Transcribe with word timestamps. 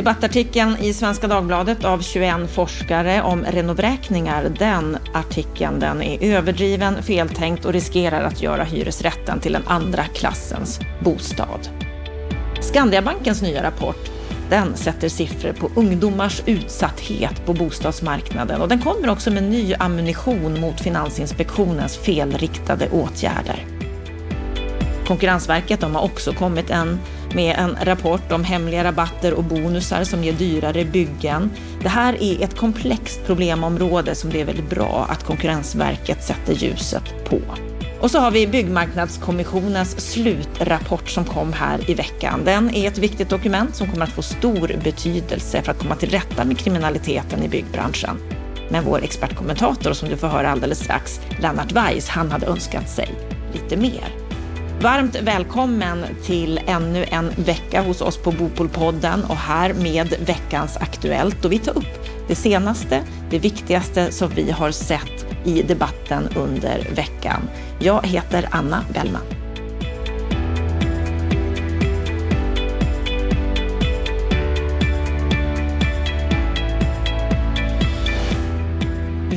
Debattartikeln 0.00 0.76
i 0.76 0.92
Svenska 0.92 1.28
Dagbladet 1.28 1.84
av 1.84 2.02
21 2.02 2.50
forskare 2.50 3.22
om 3.22 3.44
renovräkningar, 3.44 4.52
den 4.58 4.98
artikeln 5.14 5.80
den 5.80 6.02
är 6.02 6.34
överdriven, 6.36 7.02
feltänkt 7.02 7.64
och 7.64 7.72
riskerar 7.72 8.22
att 8.22 8.42
göra 8.42 8.64
hyresrätten 8.64 9.40
till 9.40 9.54
en 9.54 9.66
andra 9.66 10.04
klassens 10.04 10.80
bostad. 11.00 11.68
Skandiabankens 12.60 13.42
nya 13.42 13.62
rapport 13.62 14.10
den 14.50 14.76
sätter 14.76 15.08
siffror 15.08 15.52
på 15.52 15.70
ungdomars 15.76 16.42
utsatthet 16.46 17.46
på 17.46 17.52
bostadsmarknaden 17.52 18.60
och 18.60 18.68
den 18.68 18.78
kommer 18.78 19.10
också 19.10 19.30
med 19.30 19.42
ny 19.42 19.74
ammunition 19.74 20.60
mot 20.60 20.80
Finansinspektionens 20.80 21.96
felriktade 21.96 22.88
åtgärder. 22.90 23.79
Konkurrensverket 25.10 25.80
de 25.80 25.94
har 25.94 26.02
också 26.02 26.32
kommit 26.32 26.70
en, 26.70 27.00
med 27.34 27.56
en 27.58 27.76
rapport 27.82 28.32
om 28.32 28.44
hemliga 28.44 28.84
rabatter 28.84 29.34
och 29.34 29.44
bonusar 29.44 30.04
som 30.04 30.24
ger 30.24 30.32
dyrare 30.32 30.84
byggen. 30.84 31.50
Det 31.82 31.88
här 31.88 32.22
är 32.22 32.44
ett 32.44 32.56
komplext 32.56 33.20
problemområde 33.26 34.14
som 34.14 34.30
det 34.30 34.40
är 34.40 34.44
väldigt 34.44 34.70
bra 34.70 35.06
att 35.08 35.24
Konkurrensverket 35.24 36.24
sätter 36.24 36.52
ljuset 36.52 37.24
på. 37.24 37.40
Och 38.00 38.10
så 38.10 38.18
har 38.18 38.30
vi 38.30 38.46
Byggmarknadskommissionens 38.46 40.12
slutrapport 40.12 41.08
som 41.08 41.24
kom 41.24 41.52
här 41.52 41.90
i 41.90 41.94
veckan. 41.94 42.40
Den 42.44 42.74
är 42.74 42.88
ett 42.88 42.98
viktigt 42.98 43.28
dokument 43.28 43.76
som 43.76 43.90
kommer 43.90 44.04
att 44.04 44.12
få 44.12 44.22
stor 44.22 44.80
betydelse 44.84 45.62
för 45.62 45.72
att 45.72 45.78
komma 45.78 45.94
till 45.94 46.10
rätta 46.10 46.44
med 46.44 46.58
kriminaliteten 46.58 47.42
i 47.42 47.48
byggbranschen. 47.48 48.16
Men 48.68 48.84
vår 48.84 49.04
expertkommentator, 49.04 49.92
som 49.92 50.08
du 50.08 50.16
får 50.16 50.28
höra 50.28 50.50
alldeles 50.50 50.78
strax, 50.78 51.20
Lennart 51.40 51.72
Weiss, 51.72 52.08
han 52.08 52.30
hade 52.30 52.46
önskat 52.46 52.90
sig 52.90 53.08
lite 53.52 53.76
mer. 53.76 54.19
Varmt 54.82 55.16
välkommen 55.22 56.04
till 56.24 56.60
ännu 56.66 57.04
en 57.04 57.30
vecka 57.36 57.82
hos 57.82 58.00
oss 58.00 58.16
på 58.16 58.32
Bopolpodden 58.32 59.24
och 59.24 59.36
här 59.36 59.74
med 59.74 60.14
veckans 60.26 60.76
Aktuellt 60.76 61.42
då 61.42 61.48
vi 61.48 61.58
tar 61.58 61.78
upp 61.78 62.06
det 62.28 62.34
senaste, 62.34 63.02
det 63.30 63.38
viktigaste 63.38 64.12
som 64.12 64.28
vi 64.28 64.50
har 64.50 64.70
sett 64.70 65.26
i 65.44 65.62
debatten 65.62 66.28
under 66.36 66.88
veckan. 66.94 67.40
Jag 67.78 68.06
heter 68.06 68.48
Anna 68.50 68.84
Bellman. 68.94 69.39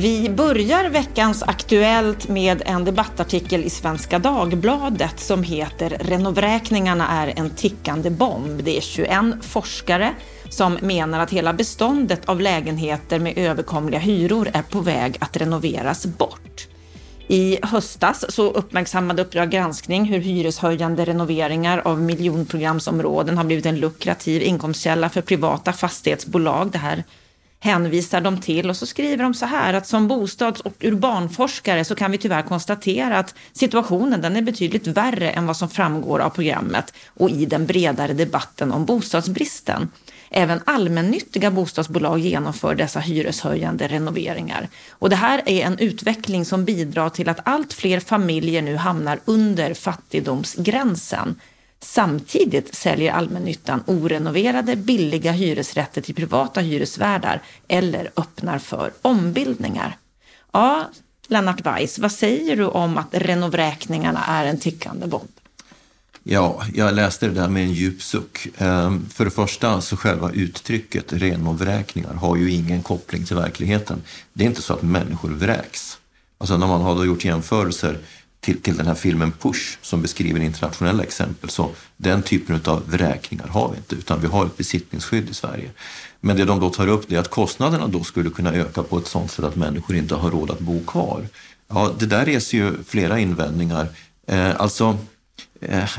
Vi 0.04 0.30
börjar 0.30 0.88
veckans 0.88 1.42
Aktuellt 1.42 2.28
med 2.28 2.62
en 2.66 2.84
debattartikel 2.84 3.64
i 3.64 3.70
Svenska 3.70 4.18
Dagbladet 4.18 5.20
som 5.20 5.42
heter 5.42 5.96
“Renovräkningarna 6.00 7.08
är 7.08 7.32
en 7.36 7.50
tickande 7.50 8.10
bomb”. 8.10 8.62
Det 8.64 8.76
är 8.76 8.80
21 8.80 9.10
forskare 9.40 10.14
som 10.48 10.78
menar 10.82 11.20
att 11.20 11.30
hela 11.30 11.52
beståndet 11.52 12.28
av 12.28 12.40
lägenheter 12.40 13.18
med 13.18 13.38
överkomliga 13.38 14.00
hyror 14.00 14.50
är 14.52 14.62
på 14.62 14.80
väg 14.80 15.16
att 15.20 15.36
renoveras 15.36 16.06
bort. 16.06 16.66
I 17.28 17.58
höstas 17.62 18.24
så 18.28 18.50
uppmärksammade 18.50 19.22
Uppdrag 19.22 19.50
granskning 19.50 20.04
hur 20.04 20.18
hyreshöjande 20.18 21.04
renoveringar 21.04 21.82
av 21.84 22.00
miljonprogramsområden 22.00 23.36
har 23.36 23.44
blivit 23.44 23.66
en 23.66 23.80
lukrativ 23.80 24.42
inkomstkälla 24.42 25.08
för 25.08 25.20
privata 25.20 25.72
fastighetsbolag. 25.72 26.70
Det 26.72 26.78
här 26.78 27.04
hänvisar 27.64 28.20
de 28.20 28.40
till 28.40 28.70
och 28.70 28.76
så 28.76 28.86
skriver 28.86 29.22
de 29.22 29.34
så 29.34 29.46
här 29.46 29.74
att 29.74 29.86
som 29.86 30.08
bostads 30.08 30.60
och 30.60 30.84
urbanforskare 30.84 31.84
så 31.84 31.94
kan 31.94 32.10
vi 32.10 32.18
tyvärr 32.18 32.42
konstatera 32.42 33.18
att 33.18 33.34
situationen 33.52 34.20
den 34.20 34.36
är 34.36 34.42
betydligt 34.42 34.86
värre 34.86 35.30
än 35.30 35.46
vad 35.46 35.56
som 35.56 35.68
framgår 35.68 36.18
av 36.20 36.30
programmet 36.30 36.94
och 37.14 37.30
i 37.30 37.46
den 37.46 37.66
bredare 37.66 38.12
debatten 38.12 38.72
om 38.72 38.84
bostadsbristen. 38.84 39.90
Även 40.30 40.60
allmännyttiga 40.64 41.50
bostadsbolag 41.50 42.18
genomför 42.18 42.74
dessa 42.74 43.00
hyreshöjande 43.00 43.88
renoveringar. 43.88 44.68
Och 44.90 45.10
det 45.10 45.16
här 45.16 45.42
är 45.46 45.66
en 45.66 45.78
utveckling 45.78 46.44
som 46.44 46.64
bidrar 46.64 47.08
till 47.08 47.28
att 47.28 47.48
allt 47.48 47.72
fler 47.72 48.00
familjer 48.00 48.62
nu 48.62 48.76
hamnar 48.76 49.20
under 49.24 49.74
fattigdomsgränsen. 49.74 51.36
Samtidigt 51.84 52.74
säljer 52.74 53.12
allmännyttan 53.12 53.82
orenoverade 53.86 54.76
billiga 54.76 55.32
hyresrätter 55.32 56.00
till 56.00 56.14
privata 56.14 56.60
hyresvärdar 56.60 57.42
eller 57.68 58.10
öppnar 58.16 58.58
för 58.58 58.92
ombildningar. 59.02 59.96
Ja, 60.52 60.90
Lennart 61.28 61.66
Weiss, 61.66 61.98
vad 61.98 62.12
säger 62.12 62.56
du 62.56 62.64
om 62.64 62.98
att 62.98 63.08
renovräkningarna 63.10 64.24
är 64.24 64.44
en 64.44 64.60
tickande 64.60 65.06
bomb? 65.06 65.30
Ja, 66.22 66.62
jag 66.74 66.94
läste 66.94 67.26
det 67.26 67.34
där 67.34 67.48
med 67.48 67.62
en 67.62 67.72
djup 67.72 68.02
suck. 68.02 68.48
Ehm, 68.58 69.08
för 69.08 69.24
det 69.24 69.30
första 69.30 69.80
så 69.80 69.96
själva 69.96 70.30
uttrycket 70.32 71.12
renovräkningar 71.12 72.14
har 72.14 72.36
ju 72.36 72.50
ingen 72.50 72.82
koppling 72.82 73.24
till 73.24 73.36
verkligheten. 73.36 74.02
Det 74.32 74.44
är 74.44 74.48
inte 74.48 74.62
så 74.62 74.72
att 74.72 74.82
människor 74.82 75.30
vräks. 75.30 75.98
Alltså 76.38 76.56
när 76.56 76.66
man 76.66 76.80
har 76.80 76.94
då 76.94 77.04
gjort 77.06 77.24
jämförelser 77.24 77.98
till, 78.44 78.62
till 78.62 78.76
den 78.76 78.86
här 78.86 78.94
filmen 78.94 79.32
Push 79.32 79.78
som 79.82 80.02
beskriver 80.02 80.40
internationella 80.40 81.02
exempel. 81.02 81.50
Så 81.50 81.70
den 81.96 82.22
typen 82.22 82.60
av 82.64 82.90
vräkningar 82.90 83.46
har 83.46 83.70
vi 83.70 83.76
inte, 83.76 83.94
utan 83.94 84.20
vi 84.20 84.26
har 84.26 84.46
ett 84.46 84.56
besittningsskydd 84.56 85.30
i 85.30 85.34
Sverige. 85.34 85.70
Men 86.20 86.36
det 86.36 86.44
de 86.44 86.60
då 86.60 86.70
tar 86.70 86.88
upp 86.88 87.12
är 87.12 87.18
att 87.18 87.30
kostnaderna 87.30 87.86
då 87.86 88.04
skulle 88.04 88.30
kunna 88.30 88.52
öka 88.52 88.82
på 88.82 88.98
ett 88.98 89.06
sånt 89.06 89.30
sätt 89.30 89.44
att 89.44 89.56
människor 89.56 89.96
inte 89.96 90.14
har 90.14 90.30
råd 90.30 90.50
att 90.50 90.58
bo 90.58 90.84
kvar. 90.84 91.28
Ja, 91.68 91.94
det 91.98 92.06
där 92.06 92.24
reser 92.24 92.58
ju 92.58 92.82
flera 92.84 93.18
invändningar. 93.18 93.88
Eh, 94.26 94.60
alltså, 94.60 94.98
eh, 95.60 95.90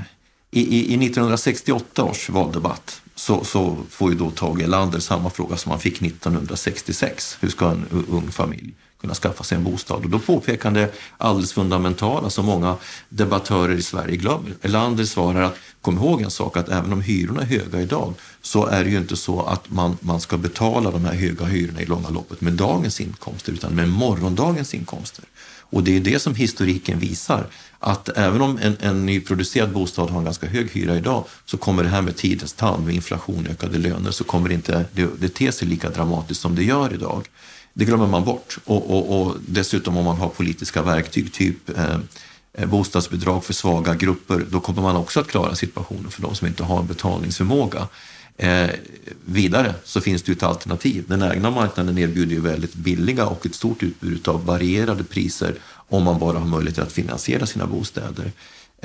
i, 0.52 0.62
i, 0.62 0.80
I 0.80 1.06
1968 1.06 2.04
års 2.04 2.30
valdebatt 2.30 3.02
så, 3.16 3.44
så 3.44 3.78
får 3.90 4.12
ju 4.12 4.18
då 4.18 4.32
Tage 4.32 4.62
Erlander 4.62 5.00
samma 5.00 5.30
fråga 5.30 5.58
som 5.58 5.72
han 5.72 5.80
fick 5.80 6.02
1966. 6.02 7.38
Hur 7.42 7.50
ska 7.50 7.70
en 7.70 8.06
ung 8.10 8.32
familj 8.32 8.74
kunna 9.06 9.16
skaffa 9.16 9.44
sig 9.44 9.58
en 9.58 9.64
bostad? 9.64 10.04
Och 10.04 10.10
då 10.10 10.20
påpekar 10.20 10.64
han 10.64 10.74
det 10.74 10.94
alldeles 11.18 11.54
fundamentala 11.54 12.30
som 12.30 12.46
många 12.46 12.78
debattörer 13.10 13.76
i 13.76 13.82
Sverige 13.82 14.16
glömmer. 14.16 14.52
Erlander 14.62 15.06
svarar 15.06 15.42
att 15.42 15.58
kom 15.82 15.98
ihåg 15.98 16.22
en 16.22 16.32
sak 16.32 16.58
att 16.58 16.70
även 16.70 16.94
om 16.94 17.02
hyrorna 17.02 17.42
är 17.42 17.46
höga 17.46 17.82
idag 17.82 18.14
så 18.42 18.66
är 18.66 18.84
det 18.84 18.90
ju 18.90 18.98
inte 18.98 19.16
så 19.16 19.42
att 19.42 19.72
man, 19.72 19.98
man 20.02 20.22
ska 20.22 20.38
betala 20.38 20.92
de 20.92 21.06
här 21.06 21.14
höga 21.14 21.46
hyrorna 21.46 21.82
i 21.82 21.86
långa 21.86 22.10
loppet 22.10 22.42
med 22.42 22.54
dagens 22.54 23.02
inkomster 23.02 23.54
utan 23.54 23.76
med 23.76 23.90
morgondagens 23.90 24.74
inkomster. 24.74 25.26
Och 25.70 25.84
det 25.84 25.96
är 25.96 26.00
det 26.00 26.20
som 26.20 26.36
historiken 26.36 27.00
visar, 27.00 27.48
att 27.80 28.10
även 28.18 28.42
om 28.42 28.60
en, 28.62 28.78
en 28.80 29.06
nyproducerad 29.06 29.72
bostad 29.72 30.10
har 30.10 30.20
en 30.20 30.26
ganska 30.26 30.48
hög 30.48 30.72
hyra 30.72 30.98
idag 30.98 31.26
så 31.46 31.58
kommer 31.58 31.84
det 31.84 31.90
här 31.90 32.02
med 32.02 32.16
tidens 32.16 32.54
tand, 32.54 32.86
med 32.86 32.96
inflation 32.96 33.46
och 33.46 33.52
ökade 33.52 33.78
löner, 33.78 34.12
så 34.12 34.24
kommer 34.24 34.50
det 34.50 34.56
inte 34.56 34.86
det, 34.94 35.08
det 35.20 35.30
te 35.30 35.52
sig 35.52 35.68
lika 35.68 35.90
dramatiskt 35.90 36.42
som 36.42 36.56
det 36.56 36.64
gör 36.64 36.94
idag. 36.94 37.28
Det 37.78 37.86
glömmer 37.86 38.08
man 38.08 38.24
bort. 38.24 38.58
Och, 38.66 38.90
och, 38.90 39.22
och 39.22 39.36
dessutom 39.48 39.98
om 39.98 40.06
man 40.06 40.18
har 40.18 40.30
politiska 40.30 40.82
verktyg, 40.82 41.34
typ 41.34 41.70
eh, 41.78 42.00
eh, 42.54 42.68
bostadsbidrag 42.68 43.44
för 43.44 43.54
svaga 43.54 43.96
grupper, 43.96 44.46
då 44.50 44.60
kommer 44.60 44.82
man 44.82 44.96
också 44.96 45.20
att 45.20 45.28
klara 45.28 45.56
situationen 45.56 46.12
för 46.12 46.22
de 46.22 46.36
som 46.36 46.48
inte 46.48 46.64
har 46.64 46.84
betalningsförmåga. 46.84 47.88
Eh, 48.38 48.70
vidare 49.26 49.74
så 49.84 50.02
finns 50.02 50.24
det 50.24 50.32
ju 50.32 50.36
ett 50.36 50.44
alternativ. 50.44 51.04
Den 51.08 51.24
egna 51.24 51.52
marknaden 51.52 51.98
erbjuder 51.98 52.36
ju 52.36 52.42
väldigt 52.42 52.74
billiga 52.74 53.26
och 53.26 53.46
ett 53.46 53.56
stort 53.56 53.84
utbud 53.84 54.28
av 54.28 54.46
varierade 54.46 55.04
priser 55.04 55.56
om 55.90 56.04
man 56.04 56.20
bara 56.20 56.40
har 56.40 56.46
möjlighet 56.46 56.80
att 56.80 56.92
finansiera 56.92 57.46
sina 57.46 57.68
bostäder. 57.68 58.32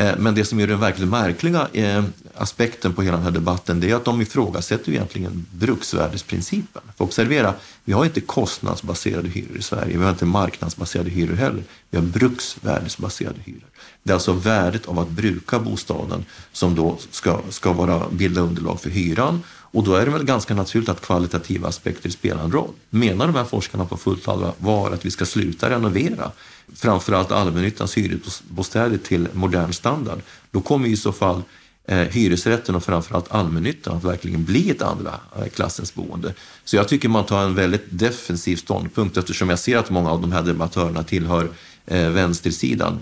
Eh, 0.00 0.14
men 0.18 0.34
det 0.34 0.44
som 0.44 0.60
är 0.60 0.66
den 0.66 0.80
verkligt 0.80 1.08
märkliga 1.08 1.68
eh, 1.72 2.04
aspekten 2.34 2.92
på 2.92 3.02
hela 3.02 3.16
den 3.16 3.24
här 3.24 3.30
debatten 3.30 3.80
det 3.80 3.90
är 3.90 3.94
att 3.94 4.04
de 4.04 4.20
ifrågasätter 4.20 4.92
egentligen 4.92 5.46
bruksvärdesprincipen. 5.52 6.82
För 6.96 7.04
observera, 7.04 7.54
vi 7.84 7.92
har 7.92 8.04
inte 8.04 8.20
kostnadsbaserade 8.20 9.28
hyror 9.28 9.56
i 9.56 9.62
Sverige, 9.62 9.98
vi 9.98 10.04
har 10.04 10.10
inte 10.10 10.24
marknadsbaserade 10.24 11.10
hyror 11.10 11.36
heller. 11.36 11.62
Vi 11.90 11.98
har 11.98 12.04
bruksvärdesbaserade 12.04 13.40
hyror. 13.44 13.68
Det 14.02 14.10
är 14.10 14.14
alltså 14.14 14.32
värdet 14.32 14.86
av 14.86 14.98
att 14.98 15.08
bruka 15.08 15.58
bostaden 15.58 16.24
som 16.52 16.74
då 16.74 16.98
ska, 17.10 17.40
ska 17.48 17.72
vara, 17.72 18.08
bilda 18.10 18.40
underlag 18.40 18.80
för 18.80 18.90
hyran 18.90 19.42
och 19.72 19.84
då 19.84 19.94
är 19.94 20.04
det 20.04 20.10
väl 20.10 20.24
ganska 20.24 20.54
naturligt 20.54 20.88
att 20.88 21.00
kvalitativa 21.00 21.68
aspekter 21.68 22.10
spelar 22.10 22.44
en 22.44 22.52
roll. 22.52 22.72
Menar 22.90 23.26
de 23.26 23.34
här 23.34 23.44
forskarna 23.44 23.84
på 23.84 23.96
fullt 23.96 24.28
allvar 24.28 24.90
att 24.90 25.04
vi 25.04 25.10
ska 25.10 25.24
sluta 25.24 25.70
renovera 25.70 26.32
framförallt 26.74 27.32
allmännyttans 27.32 27.96
hyresbostäder 27.96 28.98
till 28.98 29.28
modern 29.32 29.72
standard, 29.72 30.18
då 30.50 30.60
kommer 30.60 30.88
i 30.88 30.96
så 30.96 31.12
fall 31.12 31.42
eh, 31.88 31.98
hyresrätten 31.98 32.74
och 32.74 32.84
framförallt 32.84 33.32
allmännyttan 33.32 33.96
att 33.96 34.04
verkligen 34.04 34.44
bli 34.44 34.70
ett 34.70 34.82
andra 34.82 35.14
eh, 35.36 35.46
klassens 35.46 35.94
boende. 35.94 36.34
Så 36.64 36.76
jag 36.76 36.88
tycker 36.88 37.08
man 37.08 37.24
tar 37.24 37.44
en 37.44 37.54
väldigt 37.54 37.86
defensiv 37.90 38.56
ståndpunkt 38.56 39.16
eftersom 39.16 39.48
jag 39.50 39.58
ser 39.58 39.76
att 39.76 39.90
många 39.90 40.10
av 40.10 40.20
de 40.20 40.32
här 40.32 40.42
debattörerna 40.42 41.02
tillhör 41.02 41.50
eh, 41.86 42.08
vänstersidan 42.08 42.98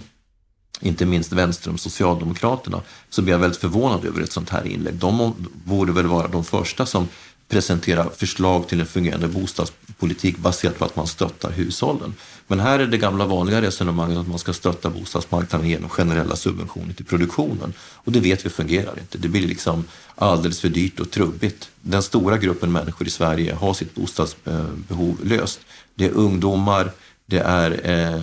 inte 0.80 1.06
minst 1.06 1.32
vänster 1.32 1.70
om 1.70 1.78
Socialdemokraterna, 1.78 2.82
så 3.10 3.22
blir 3.22 3.34
jag 3.34 3.38
väldigt 3.38 3.60
förvånad 3.60 4.04
över 4.04 4.22
ett 4.22 4.32
sånt 4.32 4.50
här 4.50 4.66
inlägg. 4.66 4.94
De 4.94 5.34
borde 5.64 5.92
väl 5.92 6.06
vara 6.06 6.28
de 6.28 6.44
första 6.44 6.86
som 6.86 7.08
presenterar 7.48 8.10
förslag 8.16 8.68
till 8.68 8.80
en 8.80 8.86
fungerande 8.86 9.28
bostadspolitik 9.28 10.38
baserat 10.38 10.78
på 10.78 10.84
att 10.84 10.96
man 10.96 11.06
stöttar 11.06 11.50
hushållen. 11.50 12.14
Men 12.46 12.60
här 12.60 12.78
är 12.78 12.86
det 12.86 12.98
gamla 12.98 13.26
vanliga 13.26 13.62
resonemanget 13.62 14.18
att 14.18 14.28
man 14.28 14.38
ska 14.38 14.52
stötta 14.52 14.90
bostadsmarknaden 14.90 15.68
genom 15.68 15.88
generella 15.88 16.36
subventioner 16.36 16.94
till 16.94 17.04
produktionen. 17.04 17.72
Och 17.80 18.12
det 18.12 18.20
vet 18.20 18.46
vi 18.46 18.50
fungerar 18.50 18.98
inte. 18.98 19.18
Det 19.18 19.28
blir 19.28 19.48
liksom 19.48 19.84
alldeles 20.14 20.60
för 20.60 20.68
dyrt 20.68 21.00
och 21.00 21.10
trubbigt. 21.10 21.70
Den 21.80 22.02
stora 22.02 22.38
gruppen 22.38 22.72
människor 22.72 23.06
i 23.06 23.10
Sverige 23.10 23.54
har 23.54 23.74
sitt 23.74 23.94
bostadsbehov 23.94 25.18
eh, 25.22 25.28
löst. 25.28 25.60
Det 25.94 26.04
är 26.04 26.10
ungdomar, 26.10 26.92
det 27.26 27.38
är 27.38 27.90
eh, 27.90 28.22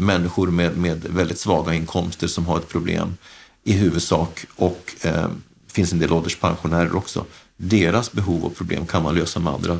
människor 0.00 0.46
med, 0.46 0.76
med 0.76 1.04
väldigt 1.04 1.38
svaga 1.38 1.74
inkomster 1.74 2.26
som 2.26 2.46
har 2.46 2.58
ett 2.58 2.68
problem 2.68 3.16
i 3.64 3.72
huvudsak 3.72 4.44
och 4.56 4.94
eh, 5.02 5.28
finns 5.72 5.92
en 5.92 5.98
del 5.98 6.12
ålderspensionärer 6.12 6.96
också. 6.96 7.24
Deras 7.56 8.12
behov 8.12 8.44
och 8.44 8.56
problem 8.56 8.86
kan 8.86 9.02
man 9.02 9.14
lösa 9.14 9.40
med 9.40 9.52
andra, 9.52 9.78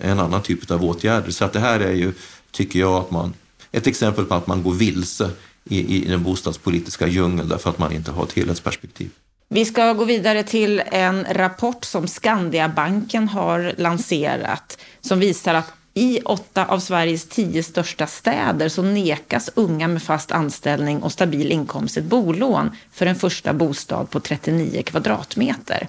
en 0.00 0.18
annan 0.18 0.42
typ 0.42 0.70
av 0.70 0.84
åtgärder. 0.84 1.30
Så 1.30 1.44
att 1.44 1.52
det 1.52 1.60
här 1.60 1.80
är 1.80 1.92
ju, 1.92 2.12
tycker 2.50 2.80
jag, 2.80 2.94
att 2.94 3.10
man, 3.10 3.34
ett 3.72 3.86
exempel 3.86 4.24
på 4.24 4.34
att 4.34 4.46
man 4.46 4.62
går 4.62 4.72
vilse 4.72 5.30
i, 5.64 5.96
i 5.96 6.08
den 6.08 6.22
bostadspolitiska 6.22 7.06
djungeln 7.06 7.48
därför 7.48 7.70
att 7.70 7.78
man 7.78 7.92
inte 7.92 8.10
har 8.10 8.24
ett 8.24 8.32
helhetsperspektiv. 8.32 9.10
Vi 9.48 9.64
ska 9.64 9.92
gå 9.92 10.04
vidare 10.04 10.42
till 10.42 10.82
en 10.86 11.26
rapport 11.30 11.84
som 11.84 12.08
Skandiabanken 12.08 13.28
har 13.28 13.74
lanserat 13.78 14.78
som 15.00 15.20
visar 15.20 15.54
att 15.54 15.72
i 15.94 16.20
åtta 16.20 16.64
av 16.64 16.80
Sveriges 16.80 17.28
tio 17.28 17.62
största 17.62 18.06
städer 18.06 18.68
så 18.68 18.82
nekas 18.82 19.50
unga 19.54 19.88
med 19.88 20.02
fast 20.02 20.32
anställning 20.32 21.02
och 21.02 21.12
stabil 21.12 21.52
inkomst 21.52 21.96
ett 21.96 22.04
bolån 22.04 22.70
för 22.92 23.06
en 23.06 23.16
första 23.16 23.52
bostad 23.52 24.10
på 24.10 24.20
39 24.20 24.82
kvadratmeter. 24.82 25.88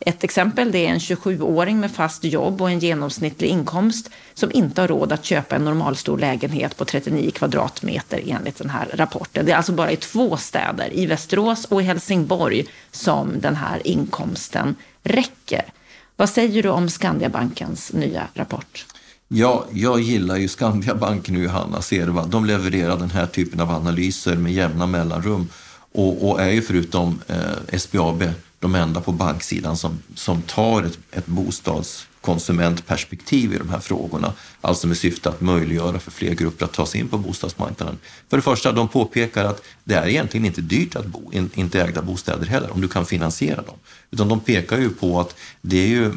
Ett 0.00 0.24
exempel 0.24 0.72
det 0.72 0.86
är 0.86 0.90
en 0.90 0.98
27-åring 0.98 1.80
med 1.80 1.90
fast 1.90 2.24
jobb 2.24 2.62
och 2.62 2.70
en 2.70 2.78
genomsnittlig 2.78 3.48
inkomst 3.48 4.10
som 4.34 4.50
inte 4.52 4.80
har 4.80 4.88
råd 4.88 5.12
att 5.12 5.24
köpa 5.24 5.56
en 5.56 5.64
normalstor 5.64 6.18
lägenhet 6.18 6.76
på 6.76 6.84
39 6.84 7.30
kvadratmeter 7.30 8.22
enligt 8.26 8.56
den 8.56 8.70
här 8.70 8.88
rapporten. 8.94 9.46
Det 9.46 9.52
är 9.52 9.56
alltså 9.56 9.72
bara 9.72 9.90
i 9.90 9.96
två 9.96 10.36
städer, 10.36 10.88
i 10.92 11.06
Västerås 11.06 11.64
och 11.64 11.82
i 11.82 11.84
Helsingborg, 11.84 12.66
som 12.90 13.40
den 13.40 13.56
här 13.56 13.86
inkomsten 13.86 14.76
räcker. 15.02 15.64
Vad 16.16 16.30
säger 16.30 16.62
du 16.62 16.68
om 16.68 16.90
Skandiabankens 16.90 17.92
nya 17.92 18.28
rapport? 18.34 18.86
Ja, 19.28 19.66
jag 19.72 20.00
gillar 20.00 20.36
ju 20.36 20.48
Skandiabanken 20.48 21.36
och 21.36 21.42
Johanna 21.42 21.82
Serva. 21.82 22.26
De 22.26 22.44
levererar 22.44 22.98
den 22.98 23.10
här 23.10 23.26
typen 23.26 23.60
av 23.60 23.70
analyser 23.70 24.36
med 24.36 24.52
jämna 24.52 24.86
mellanrum 24.86 25.48
och, 25.92 26.30
och 26.30 26.40
är 26.40 26.50
ju 26.50 26.62
förutom 26.62 27.20
eh, 27.26 27.78
SBAB 27.78 28.24
de 28.58 28.74
enda 28.74 29.00
på 29.00 29.12
banksidan 29.12 29.76
som, 29.76 29.98
som 30.14 30.42
tar 30.42 30.82
ett, 30.82 30.98
ett 31.10 31.26
konsumentperspektiv 32.24 33.54
i 33.54 33.58
de 33.58 33.68
här 33.68 33.80
frågorna. 33.80 34.32
Alltså 34.60 34.86
med 34.86 34.96
syfte 34.96 35.28
att 35.28 35.40
möjliggöra 35.40 35.98
för 35.98 36.10
fler 36.10 36.34
grupper 36.34 36.64
att 36.64 36.72
ta 36.72 36.86
sig 36.86 37.00
in 37.00 37.08
på 37.08 37.18
bostadsmarknaden. 37.18 37.98
För 38.30 38.36
det 38.36 38.42
första, 38.42 38.72
de 38.72 38.88
påpekar 38.88 39.44
att 39.44 39.62
det 39.84 39.94
är 39.94 40.08
egentligen 40.08 40.46
inte 40.46 40.60
dyrt 40.60 40.96
att 40.96 41.06
bo, 41.06 41.32
in, 41.32 41.50
inte 41.54 41.82
ägda 41.82 42.02
bostäder 42.02 42.46
heller, 42.46 42.72
om 42.72 42.80
du 42.80 42.88
kan 42.88 43.06
finansiera 43.06 43.62
dem. 43.62 43.76
Utan 44.10 44.28
de 44.28 44.40
pekar 44.40 44.78
ju 44.78 44.90
på 44.90 45.20
att 45.20 45.36
det 45.60 45.76
är 45.76 45.86
ju 45.86 46.12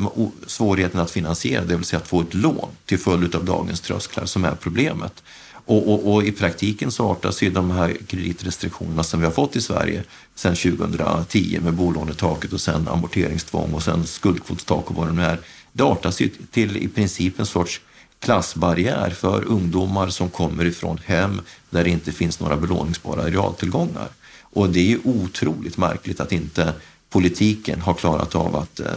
svårigheten 0.48 1.00
att 1.00 1.12
finansiera, 1.12 1.66
det 1.66 1.76
vill 1.76 1.86
säga 1.86 2.00
att 2.00 2.08
få 2.08 2.22
ett 2.22 2.34
lån 2.34 2.70
till 2.86 3.00
följd 3.00 3.36
av 3.36 3.46
dagens 3.46 3.82
trösklar 3.82 4.26
som 4.26 4.46
är 4.46 4.56
problemet. 4.56 5.24
Och, 5.68 5.94
och, 5.94 6.14
och, 6.14 6.24
i 6.24 6.32
praktiken 6.32 6.92
så 6.92 7.12
artas 7.12 7.42
ju 7.44 7.50
de 7.50 7.72
här 7.72 7.98
kreditrestriktionerna 8.08 9.04
som 9.04 9.20
vi 9.20 9.26
har 9.26 9.34
fått 9.34 9.56
i 9.56 9.62
Sverige 9.62 10.04
sedan 10.36 10.56
2010 10.56 11.60
med 11.64 11.74
bolånetaket 11.74 12.54
och 12.54 12.62
sen 12.62 12.88
amorteringstvång 12.88 13.74
och 13.74 13.84
sen 13.84 14.06
skuldkvotstak 14.06 14.90
och 14.90 14.96
vad 14.96 15.08
det 15.08 15.14
nu 15.14 15.24
är. 15.24 15.40
Det 15.78 15.84
artas 15.84 16.22
ju 16.22 16.30
till 16.52 16.78
i 16.78 16.88
princip 16.88 17.40
en 17.40 17.46
sorts 17.46 17.82
klassbarriär 18.20 19.10
för 19.10 19.44
ungdomar 19.44 20.10
som 20.10 20.30
kommer 20.30 20.66
ifrån 20.66 21.00
hem 21.06 21.42
där 21.70 21.84
det 21.84 21.90
inte 21.90 22.12
finns 22.12 22.40
några 22.40 22.58
belåningsbara 22.58 23.26
realtillgångar. 23.26 24.08
Och 24.42 24.70
det 24.70 24.80
är 24.80 24.86
ju 24.86 25.00
otroligt 25.04 25.78
märkligt 25.78 26.20
att 26.20 26.32
inte 26.32 26.74
politiken 27.10 27.82
har 27.82 27.94
klarat 27.94 28.36
av 28.36 28.56
att 28.56 28.80
eh, 28.80 28.88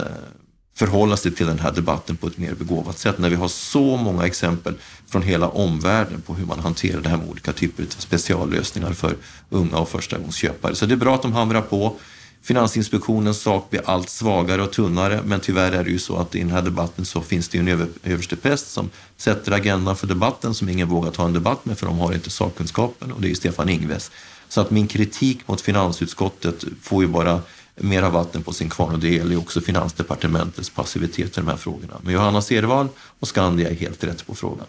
förhålla 0.75 1.17
sig 1.17 1.31
till 1.31 1.45
den 1.45 1.59
här 1.59 1.71
debatten 1.71 2.17
på 2.17 2.27
ett 2.27 2.37
mer 2.37 2.53
begåvat 2.53 2.97
sätt 2.97 3.17
när 3.17 3.29
vi 3.29 3.35
har 3.35 3.47
så 3.47 3.97
många 3.97 4.25
exempel 4.25 4.73
från 5.07 5.21
hela 5.21 5.49
omvärlden 5.49 6.21
på 6.21 6.33
hur 6.33 6.45
man 6.45 6.59
hanterar 6.59 7.01
det 7.01 7.09
här 7.09 7.17
med 7.17 7.29
olika 7.29 7.53
typer 7.53 7.83
av 7.83 7.87
speciallösningar 7.87 8.93
för 8.93 9.15
unga 9.49 9.77
och 9.77 9.89
förstagångsköpare. 9.89 10.75
Så 10.75 10.85
det 10.85 10.93
är 10.93 10.97
bra 10.97 11.15
att 11.15 11.21
de 11.21 11.33
hamrar 11.33 11.61
på. 11.61 11.95
Finansinspektionens 12.43 13.41
sak 13.41 13.69
blir 13.69 13.81
allt 13.85 14.09
svagare 14.09 14.61
och 14.61 14.71
tunnare 14.71 15.21
men 15.25 15.39
tyvärr 15.39 15.71
är 15.71 15.83
det 15.83 15.89
ju 15.89 15.99
så 15.99 16.17
att 16.17 16.35
i 16.35 16.39
den 16.39 16.51
här 16.51 16.61
debatten 16.61 17.05
så 17.05 17.21
finns 17.21 17.49
det 17.49 17.57
ju 17.57 17.61
en 17.61 17.67
över, 17.67 17.87
överstepräst 18.03 18.71
som 18.71 18.89
sätter 19.17 19.51
agendan 19.51 19.95
för 19.95 20.07
debatten 20.07 20.53
som 20.53 20.69
ingen 20.69 20.87
vågar 20.87 21.11
ta 21.11 21.25
en 21.25 21.33
debatt 21.33 21.65
med 21.65 21.77
för 21.77 21.85
de 21.85 21.99
har 21.99 22.13
inte 22.13 22.29
sakkunskapen 22.29 23.11
och 23.11 23.21
det 23.21 23.27
är 23.27 23.29
ju 23.29 23.35
Stefan 23.35 23.69
Ingves. 23.69 24.11
Så 24.49 24.61
att 24.61 24.71
min 24.71 24.87
kritik 24.87 25.47
mot 25.47 25.61
finansutskottet 25.61 26.63
får 26.81 27.03
ju 27.03 27.09
bara 27.09 27.41
mera 27.75 28.09
vatten 28.09 28.43
på 28.43 28.53
sin 28.53 28.69
kvarn 28.69 28.93
och 28.93 28.99
det 28.99 29.09
gäller 29.09 29.31
ju 29.31 29.37
också 29.37 29.61
Finansdepartementets 29.61 30.69
passivitet 30.69 31.37
i 31.37 31.41
de 31.41 31.47
här 31.47 31.57
frågorna. 31.57 31.93
Men 32.01 32.13
Johanna 32.13 32.41
Cedervall 32.41 32.87
och 33.19 33.27
Skandia 33.27 33.69
är 33.69 33.75
helt 33.75 34.03
rätt 34.03 34.27
på 34.27 34.35
frågan. 34.35 34.65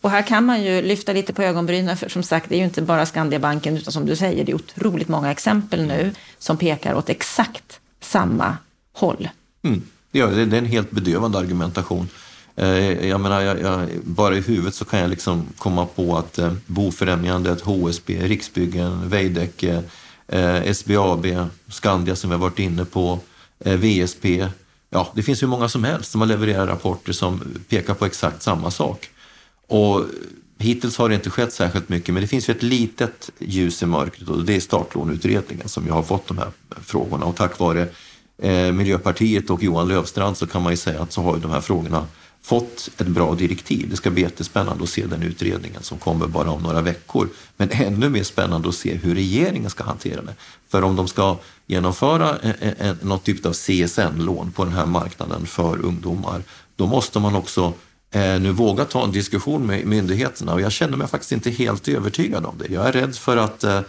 Och 0.00 0.10
här 0.10 0.22
kan 0.22 0.44
man 0.44 0.62
ju 0.62 0.82
lyfta 0.82 1.12
lite 1.12 1.32
på 1.32 1.42
ögonbrynen, 1.42 1.96
för 1.96 2.08
som 2.08 2.22
sagt, 2.22 2.48
det 2.48 2.54
är 2.54 2.58
ju 2.58 2.64
inte 2.64 2.82
bara 2.82 3.06
Skandiabanken, 3.06 3.76
utan 3.76 3.92
som 3.92 4.06
du 4.06 4.16
säger, 4.16 4.44
det 4.44 4.52
är 4.52 4.56
otroligt 4.56 5.08
många 5.08 5.30
exempel 5.30 5.86
nu 5.86 6.12
som 6.38 6.56
pekar 6.56 6.94
åt 6.94 7.08
exakt 7.08 7.80
samma 8.00 8.56
håll. 8.92 9.28
Mm. 9.62 9.82
Ja, 10.12 10.26
det 10.26 10.42
är 10.42 10.54
en 10.54 10.66
helt 10.66 10.90
bedövande 10.90 11.38
argumentation. 11.38 12.08
Eh, 12.56 13.08
jag 13.08 13.20
menar, 13.20 13.40
jag, 13.40 13.60
jag, 13.60 13.88
bara 14.04 14.36
i 14.36 14.40
huvudet 14.40 14.74
så 14.74 14.84
kan 14.84 15.00
jag 15.00 15.10
liksom 15.10 15.46
komma 15.58 15.86
på 15.86 16.16
att 16.16 16.38
eh, 16.38 16.52
Bofrämjandet, 16.66 17.60
HSB, 17.60 18.18
Riksbyggen, 18.18 19.08
Veidekke, 19.08 19.82
eh, 20.28 20.72
SBAB, 20.72 21.26
Skandia 21.68 22.16
som 22.16 22.30
vi 22.30 22.36
har 22.36 22.40
varit 22.40 22.58
inne 22.58 22.84
på, 22.84 23.18
eh, 23.64 23.76
VSP. 23.76 24.48
Ja, 24.90 25.12
det 25.14 25.22
finns 25.22 25.42
hur 25.42 25.46
många 25.46 25.68
som 25.68 25.84
helst 25.84 26.10
som 26.10 26.20
har 26.20 26.28
levererat 26.28 26.68
rapporter 26.68 27.12
som 27.12 27.42
pekar 27.68 27.94
på 27.94 28.06
exakt 28.06 28.42
samma 28.42 28.70
sak. 28.70 29.10
Och 29.68 30.04
hittills 30.58 30.98
har 30.98 31.08
det 31.08 31.14
inte 31.14 31.30
skett 31.30 31.52
särskilt 31.52 31.88
mycket, 31.88 32.14
men 32.14 32.20
det 32.20 32.26
finns 32.26 32.48
ju 32.48 32.52
ett 32.52 32.62
litet 32.62 33.30
ljus 33.38 33.82
i 33.82 33.86
mörkret 33.86 34.28
och 34.28 34.44
det 34.44 34.56
är 34.56 34.60
startlåneutredningen 34.60 35.68
som 35.68 35.86
jag 35.86 35.94
har 35.94 36.02
fått 36.02 36.28
de 36.28 36.38
här 36.38 36.50
frågorna. 36.80 37.24
Och 37.24 37.36
tack 37.36 37.58
vare 37.58 37.88
eh, 38.42 38.72
Miljöpartiet 38.72 39.50
och 39.50 39.62
Johan 39.62 39.88
Löfstrand 39.88 40.36
så 40.36 40.46
kan 40.46 40.62
man 40.62 40.72
ju 40.72 40.76
säga 40.76 41.02
att 41.02 41.12
så 41.12 41.22
har 41.22 41.34
ju 41.34 41.40
de 41.40 41.50
här 41.50 41.60
frågorna 41.60 42.06
fått 42.42 42.90
ett 42.98 43.06
bra 43.06 43.34
direktiv. 43.34 43.90
Det 43.90 43.96
ska 43.96 44.10
bli 44.10 44.22
jättespännande 44.22 44.84
att 44.84 44.90
se 44.90 45.06
den 45.06 45.22
utredningen 45.22 45.82
som 45.82 45.98
kommer 45.98 46.26
bara 46.26 46.50
om 46.50 46.62
några 46.62 46.80
veckor. 46.80 47.28
Men 47.56 47.70
ännu 47.70 48.08
mer 48.08 48.22
spännande 48.22 48.68
att 48.68 48.74
se 48.74 48.94
hur 48.94 49.14
regeringen 49.14 49.70
ska 49.70 49.84
hantera 49.84 50.22
det. 50.22 50.34
För 50.68 50.82
om 50.82 50.96
de 50.96 51.08
ska 51.08 51.36
genomföra 51.66 52.36
en, 52.36 52.74
en, 52.78 52.98
något 53.02 53.24
typ 53.24 53.46
av 53.46 53.52
CSN-lån 53.52 54.52
på 54.52 54.64
den 54.64 54.72
här 54.74 54.86
marknaden 54.86 55.46
för 55.46 55.84
ungdomar, 55.84 56.42
då 56.76 56.86
måste 56.86 57.20
man 57.20 57.34
också 57.34 57.72
Eh, 58.10 58.40
nu 58.40 58.52
våga 58.52 58.84
ta 58.84 59.04
en 59.04 59.12
diskussion 59.12 59.66
med 59.66 59.86
myndigheterna 59.86 60.54
och 60.54 60.60
jag 60.60 60.72
känner 60.72 60.96
mig 60.96 61.08
faktiskt 61.08 61.32
inte 61.32 61.50
helt 61.50 61.88
övertygad 61.88 62.46
om 62.46 62.58
det. 62.58 62.72
Jag 62.72 62.88
är 62.88 62.92
rädd 62.92 63.16
för 63.16 63.36
att 63.36 63.64
eh, 63.64 63.80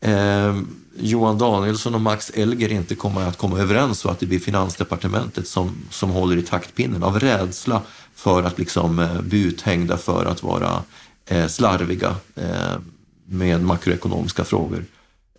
eh, 0.00 0.56
Johan 0.96 1.38
Danielsson 1.38 1.94
och 1.94 2.00
Max 2.00 2.30
Elger 2.30 2.72
inte 2.72 2.94
kommer 2.94 3.28
att 3.28 3.38
komma 3.38 3.58
överens 3.58 4.04
och 4.04 4.10
att 4.10 4.20
det 4.20 4.26
blir 4.26 4.38
Finansdepartementet 4.38 5.48
som, 5.48 5.76
som 5.90 6.10
håller 6.10 6.36
i 6.36 6.42
taktpinnen 6.42 7.02
av 7.02 7.20
rädsla 7.20 7.82
för 8.14 8.42
att 8.42 8.58
liksom 8.58 8.98
eh, 8.98 9.20
bli 9.20 9.42
uthängda 9.42 9.96
för 9.96 10.24
att 10.24 10.42
vara 10.42 10.82
eh, 11.26 11.46
slarviga 11.46 12.16
eh, 12.34 12.78
med 13.26 13.64
makroekonomiska 13.64 14.44
frågor. 14.44 14.84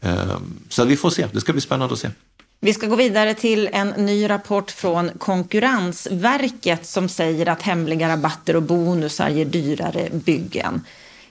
Eh, 0.01 0.37
så 0.69 0.85
vi 0.85 0.97
får 0.97 1.09
se, 1.09 1.27
det 1.31 1.41
ska 1.41 1.51
bli 1.51 1.61
spännande 1.61 1.93
att 1.93 1.99
se. 1.99 2.09
Vi 2.65 2.73
ska 2.73 2.87
gå 2.87 2.95
vidare 2.95 3.33
till 3.33 3.69
en 3.73 3.89
ny 3.89 4.29
rapport 4.29 4.71
från 4.71 5.09
Konkurrensverket 5.17 6.85
som 6.85 7.09
säger 7.09 7.49
att 7.49 7.61
hemliga 7.61 8.09
rabatter 8.09 8.55
och 8.55 8.63
bonusar 8.63 9.29
ger 9.29 9.45
dyrare 9.45 10.09
byggen. 10.11 10.81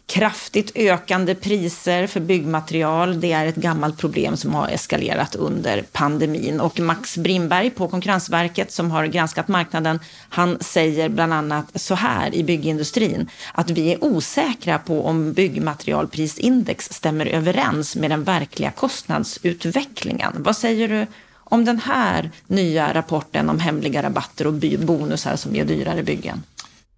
Kraftigt 0.07 0.73
ökande 0.75 1.35
priser 1.35 2.07
för 2.07 2.21
byggmaterial, 2.21 3.21
det 3.21 3.33
är 3.33 3.47
ett 3.47 3.57
gammalt 3.57 3.99
problem 3.99 4.37
som 4.37 4.55
har 4.55 4.69
eskalerat 4.69 5.35
under 5.35 5.83
pandemin. 5.93 6.61
Och 6.61 6.81
Max 6.81 7.19
Brimberg 7.19 7.71
på 7.71 7.89
Konkurrensverket 7.89 8.73
som 8.73 8.91
har 8.91 9.07
granskat 9.07 9.49
marknaden, 9.49 10.01
han 10.29 10.59
säger 10.61 11.09
bland 11.09 11.33
annat 11.33 11.81
så 11.81 11.95
här 11.95 12.35
i 12.35 12.45
byggindustrin, 12.45 13.31
att 13.53 13.71
vi 13.71 13.93
är 13.93 14.05
osäkra 14.05 14.79
på 14.79 15.07
om 15.07 15.33
byggmaterialprisindex 15.33 16.89
stämmer 16.93 17.27
överens 17.27 17.97
med 17.97 18.11
den 18.11 18.25
verkliga 18.25 18.71
kostnadsutvecklingen. 18.71 20.33
Vad 20.37 20.57
säger 20.57 20.89
du 20.89 21.07
om 21.35 21.65
den 21.65 21.79
här 21.79 22.31
nya 22.47 22.95
rapporten 22.95 23.51
om 23.51 23.61
hemliga 23.61 24.03
rabatter 24.03 24.47
och 24.47 24.55
bonusar 24.79 25.37
som 25.37 25.55
ger 25.55 25.65
dyrare 25.65 26.03
byggen? 26.03 26.43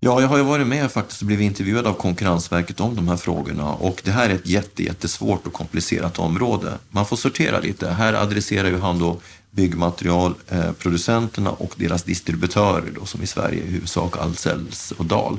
Ja, 0.00 0.20
jag 0.20 0.28
har 0.28 0.36
ju 0.36 0.42
varit 0.42 0.66
med 0.66 0.92
faktiskt 0.92 1.20
och 1.20 1.26
blivit 1.26 1.44
intervjuad 1.44 1.86
av 1.86 1.92
Konkurrensverket 1.92 2.80
om 2.80 2.96
de 2.96 3.08
här 3.08 3.16
frågorna 3.16 3.74
och 3.74 4.00
det 4.04 4.10
här 4.10 4.30
är 4.30 4.34
ett 4.34 4.46
jätte, 4.46 4.82
jättesvårt 4.82 5.46
och 5.46 5.52
komplicerat 5.52 6.18
område. 6.18 6.78
Man 6.90 7.06
får 7.06 7.16
sortera 7.16 7.60
lite. 7.60 7.90
Här 7.90 8.12
adresserar 8.12 8.68
ju 8.68 8.78
han 8.78 8.98
då 8.98 9.20
byggmaterialproducenterna 9.50 11.50
eh, 11.50 11.60
och 11.60 11.74
deras 11.76 12.02
distributörer 12.02 12.90
då, 12.94 13.06
som 13.06 13.22
i 13.22 13.26
Sverige 13.26 13.62
i 13.62 13.66
huvudsak 13.66 14.16
Ahlsells 14.16 14.92
och 14.92 15.04
Dahl. 15.04 15.38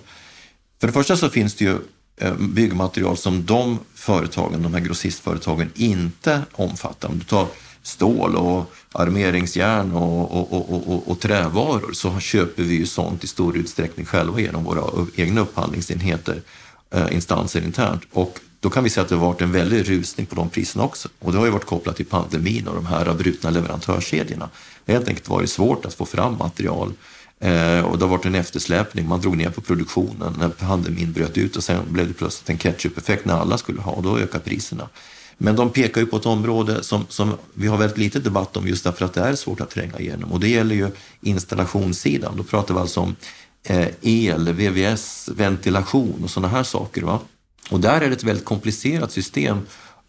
För 0.80 0.88
det 0.88 0.94
första 0.94 1.18
så 1.18 1.30
finns 1.30 1.56
det 1.56 1.66
ju 1.66 1.78
eh, 2.18 2.34
byggmaterial 2.34 3.18
som 3.18 3.46
de 3.46 3.80
företagen, 3.96 4.64
de 4.64 4.74
här 4.74 4.82
grossistföretagen 4.82 5.72
inte 5.76 6.42
omfattar. 6.52 7.10
Om 7.10 7.20
du 7.20 7.26
tar 7.26 7.48
stål 7.88 8.36
och 8.36 8.74
armeringsjärn 8.92 9.92
och, 9.92 10.32
och, 10.32 10.54
och, 10.54 10.88
och, 10.88 11.12
och 11.12 11.20
trävaror 11.20 11.94
så 11.94 12.20
köper 12.20 12.64
vi 12.64 12.76
ju 12.76 12.86
sånt 12.86 13.24
i 13.24 13.28
stor 13.28 13.58
utsträckning 13.58 14.06
själva 14.06 14.40
genom 14.40 14.64
våra 14.64 15.08
egna 15.16 15.42
upphandlingsenheter, 15.42 16.42
eh, 16.92 17.14
instanser 17.14 17.62
internt. 17.62 18.02
Och 18.12 18.40
då 18.60 18.70
kan 18.70 18.84
vi 18.84 18.90
säga 18.90 19.04
att 19.04 19.10
det 19.10 19.16
har 19.16 19.26
varit 19.26 19.42
en 19.42 19.52
väldig 19.52 19.90
rusning 19.90 20.26
på 20.26 20.36
de 20.36 20.50
priserna 20.50 20.84
också. 20.84 21.10
Och 21.20 21.32
det 21.32 21.38
har 21.38 21.46
ju 21.46 21.52
varit 21.52 21.66
kopplat 21.66 21.96
till 21.96 22.06
pandemin 22.06 22.68
och 22.68 22.76
de 22.76 22.86
här 22.86 23.14
brutna 23.14 23.50
leverantörskedjorna. 23.50 24.50
Det 24.86 24.92
har 24.92 25.00
helt 25.00 25.10
enkelt 25.10 25.30
varit 25.30 25.50
svårt 25.50 25.86
att 25.86 25.94
få 25.94 26.06
fram 26.06 26.38
material 26.38 26.94
eh, 27.40 27.82
och 27.82 27.98
det 27.98 28.06
har 28.06 28.08
varit 28.08 28.26
en 28.26 28.36
eftersläpning. 28.36 29.08
Man 29.08 29.22
drog 29.22 29.38
ner 29.38 29.50
på 29.50 29.62
produktionen 29.62 30.36
när 30.40 30.50
pandemin 30.50 31.14
bröt 31.14 31.38
ut 31.38 31.56
och 31.56 31.64
sen 31.64 31.82
blev 31.90 32.08
det 32.08 32.14
plötsligt 32.14 32.50
en 32.50 32.58
ketchup-effekt 32.58 33.26
när 33.26 33.34
alla 33.34 33.58
skulle 33.58 33.82
ha 33.82 33.92
och 33.92 34.04
då 34.04 34.18
ökade 34.18 34.44
priserna. 34.44 34.90
Men 35.38 35.56
de 35.56 35.70
pekar 35.70 36.02
ju 36.02 36.08
på 36.08 36.18
ett 36.18 36.26
område 36.26 36.84
som, 36.84 37.06
som 37.10 37.34
vi 37.54 37.68
har 37.68 37.78
väldigt 37.78 37.98
lite 37.98 38.20
debatt 38.20 38.58
om 38.58 38.68
just 38.68 38.84
därför 38.84 39.06
att 39.06 39.14
det 39.14 39.22
är 39.22 39.36
svårt 39.36 39.62
att 39.62 39.70
tränga 39.70 40.00
igenom. 40.00 40.32
Och 40.32 40.40
det 40.40 40.50
gäller 40.50 40.76
ju 40.76 40.92
installationssidan. 41.22 42.38
Då 42.38 42.44
pratar 42.44 42.74
vi 42.74 42.80
alltså 42.80 43.00
om 43.00 43.16
eh, 43.64 43.88
el, 44.02 44.54
VVS, 44.54 45.30
ventilation 45.36 46.22
och 46.24 46.30
sådana 46.30 46.48
här 46.48 46.64
saker. 46.64 47.02
Va? 47.02 47.20
Och 47.70 47.80
där 47.80 48.02
är 48.02 48.08
det 48.10 48.16
ett 48.16 48.24
väldigt 48.24 48.46
komplicerat 48.46 49.12
system 49.12 49.60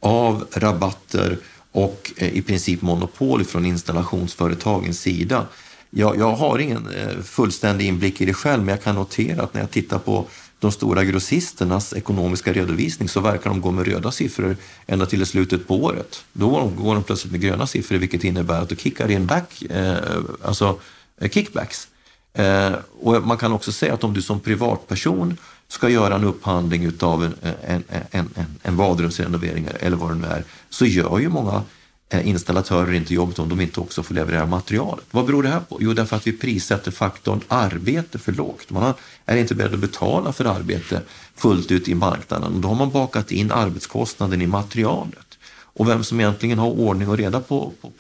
av 0.01 0.47
rabatter 0.53 1.39
och 1.73 2.13
eh, 2.17 2.29
i 2.29 2.43
princip 2.43 2.83
monopol 2.83 3.45
från 3.45 3.67
installationsföretagens 3.67 5.01
sida. 5.01 5.47
Jag, 5.91 6.17
jag 6.19 6.33
har 6.33 6.59
ingen 6.59 6.89
eh, 6.89 7.23
fullständig 7.23 7.87
inblick 7.87 8.21
i 8.21 8.25
det 8.25 8.35
själv, 8.35 8.65
men 8.65 8.75
jag 8.75 8.85
kan 8.85 8.95
notera 8.95 9.43
att 9.43 9.55
när 9.55 9.61
jag 9.61 9.71
tittar 9.71 9.99
på 9.99 10.27
de 10.61 10.73
stora 10.73 11.05
grossisternas 11.05 11.93
ekonomiska 11.93 12.53
redovisning 12.53 13.09
så 13.09 13.21
verkar 13.21 13.51
de 13.51 13.61
gå 13.61 13.71
med 13.71 13.87
röda 13.87 14.11
siffror 14.13 14.57
ända 14.87 15.07
till 15.07 15.27
slutet 15.27 15.69
på 15.69 15.85
året. 15.85 16.25
Då 16.33 16.73
går 16.77 16.95
de 16.95 17.05
plötsligt 17.05 17.33
med 17.33 17.41
gröna 17.41 17.67
siffror 17.67 17.99
vilket 17.99 18.25
innebär 18.25 18.61
att 18.61 18.69
du 18.69 18.77
kickar 18.77 19.11
in 19.11 19.27
back, 19.27 19.63
eh, 19.63 19.97
alltså 20.43 20.79
eh, 21.21 21.31
kickbacks. 21.31 21.89
Eh, 22.33 22.73
och 23.01 23.27
man 23.27 23.37
kan 23.37 23.53
också 23.53 23.73
säga 23.73 23.95
att 23.95 24.05
om 24.05 24.15
du 24.15 24.23
som 24.23 24.41
privatperson 24.41 25.37
ska 25.69 25.89
göra 25.89 26.15
en 26.15 26.25
upphandling 26.25 26.93
av 27.01 27.25
en, 27.25 27.35
en, 27.63 27.85
en, 28.11 28.29
en, 28.35 28.47
en 28.63 28.77
badrumsrenovering 28.77 29.69
eller 29.81 29.97
vad 29.97 30.11
det 30.11 30.15
nu 30.15 30.27
är, 30.27 30.45
så 30.71 30.87
gör 30.87 31.19
ju 31.19 31.29
många 31.29 31.63
Eh, 32.11 32.29
installatörer 32.29 32.93
inte 32.93 33.15
jobbet 33.15 33.39
om 33.39 33.49
de 33.49 33.61
inte 33.61 33.81
också 33.81 34.03
får 34.03 34.15
leverera 34.15 34.47
materialet. 34.47 35.05
Vad 35.11 35.27
beror 35.27 35.43
det 35.43 35.49
här 35.49 35.61
på? 35.61 35.79
Jo, 35.81 35.93
därför 35.93 36.17
att 36.17 36.27
vi 36.27 36.33
prissätter 36.33 36.91
faktorn 36.91 37.41
arbete 37.49 38.19
för 38.19 38.33
lågt. 38.33 38.71
Man 38.71 38.95
är 39.27 39.37
inte 39.37 39.55
beredd 39.55 39.75
att 39.75 39.81
betala 39.81 40.33
för 40.33 40.45
arbete 40.45 41.03
fullt 41.35 41.71
ut 41.71 41.89
i 41.89 41.95
marknaden 41.95 42.55
och 42.55 42.61
då 42.61 42.69
har 42.69 42.75
man 42.75 42.91
bakat 42.91 43.31
in 43.31 43.53
arbetskostnaden 43.53 44.43
i 44.43 44.47
materialet. 44.47 45.39
Och 45.51 45.89
vem 45.89 46.05
som 46.05 46.21
egentligen 46.21 46.59
har 46.59 46.71
ordning 46.71 47.09
och 47.09 47.17
reda 47.17 47.41
på, 47.41 47.73
på, 47.81 47.91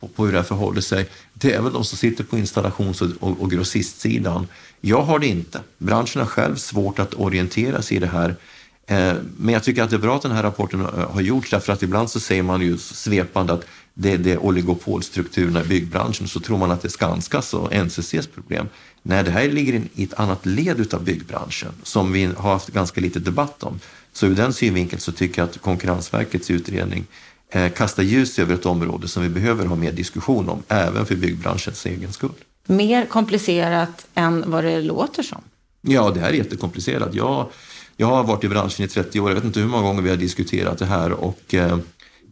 på, 0.00 0.08
på 0.08 0.24
hur 0.24 0.32
det 0.32 0.38
här 0.38 0.44
förhåller 0.44 0.80
sig, 0.80 1.08
det 1.32 1.52
är 1.52 1.62
väl 1.62 1.72
de 1.72 1.84
som 1.84 1.98
sitter 1.98 2.24
på 2.24 2.38
installations 2.38 3.02
och, 3.02 3.10
och, 3.20 3.40
och 3.40 3.50
grossistsidan. 3.50 4.46
Jag 4.80 5.02
har 5.02 5.18
det 5.18 5.26
inte. 5.26 5.60
Branschen 5.78 6.20
har 6.20 6.28
själv 6.28 6.56
svårt 6.56 6.98
att 6.98 7.14
orientera 7.14 7.82
sig 7.82 7.96
i 7.96 8.00
det 8.00 8.06
här 8.06 8.36
men 9.36 9.52
jag 9.52 9.64
tycker 9.64 9.82
att 9.82 9.90
det 9.90 9.96
är 9.96 10.00
bra 10.00 10.16
att 10.16 10.22
den 10.22 10.32
här 10.32 10.42
rapporten 10.42 10.80
har 11.10 11.20
gjorts 11.20 11.50
därför 11.50 11.72
att 11.72 11.82
ibland 11.82 12.10
så 12.10 12.20
säger 12.20 12.42
man 12.42 12.60
ju 12.60 12.78
svepande 12.78 13.52
att 13.52 13.64
det, 13.94 14.16
det 14.16 14.32
är 14.32 14.38
oligopolstrukturerna 14.38 15.64
i 15.64 15.66
byggbranschen 15.66 16.28
så 16.28 16.40
tror 16.40 16.58
man 16.58 16.70
att 16.70 16.82
det 16.82 16.88
är 16.88 16.90
Skanskas 16.90 17.54
och 17.54 17.72
NCCs 17.72 18.26
problem. 18.26 18.68
Nej, 19.02 19.24
det 19.24 19.30
här 19.30 19.48
ligger 19.48 19.82
i 19.94 20.04
ett 20.04 20.14
annat 20.14 20.46
led 20.46 20.94
av 20.94 21.04
byggbranschen 21.04 21.72
som 21.82 22.12
vi 22.12 22.24
har 22.24 22.52
haft 22.52 22.68
ganska 22.68 23.00
lite 23.00 23.18
debatt 23.18 23.62
om. 23.62 23.80
Så 24.12 24.26
ur 24.26 24.34
den 24.34 24.52
synvinkeln 24.52 25.00
så 25.00 25.12
tycker 25.12 25.42
jag 25.42 25.48
att 25.48 25.58
Konkurrensverkets 25.58 26.50
utredning 26.50 27.04
eh, 27.50 27.72
kastar 27.72 28.02
ljus 28.02 28.38
över 28.38 28.54
ett 28.54 28.66
område 28.66 29.08
som 29.08 29.22
vi 29.22 29.28
behöver 29.28 29.66
ha 29.66 29.76
mer 29.76 29.92
diskussion 29.92 30.48
om, 30.48 30.62
även 30.68 31.06
för 31.06 31.16
byggbranschens 31.16 31.86
egen 31.86 32.12
skull. 32.12 32.32
Mer 32.66 33.06
komplicerat 33.06 34.06
än 34.14 34.50
vad 34.50 34.64
det 34.64 34.80
låter 34.80 35.22
som? 35.22 35.40
Ja, 35.80 36.10
det 36.10 36.20
här 36.20 36.28
är 36.28 36.32
jättekomplicerat. 36.32 37.14
Jag 37.14 37.46
jag 38.00 38.06
har 38.06 38.24
varit 38.24 38.44
i 38.44 38.48
branschen 38.48 38.84
i 38.84 38.88
30 38.88 39.20
år, 39.20 39.30
jag 39.30 39.34
vet 39.34 39.44
inte 39.44 39.60
hur 39.60 39.66
många 39.66 39.82
gånger 39.82 40.02
vi 40.02 40.10
har 40.10 40.16
diskuterat 40.16 40.78
det 40.78 40.86
här 40.86 41.12
och 41.12 41.54
eh, 41.54 41.78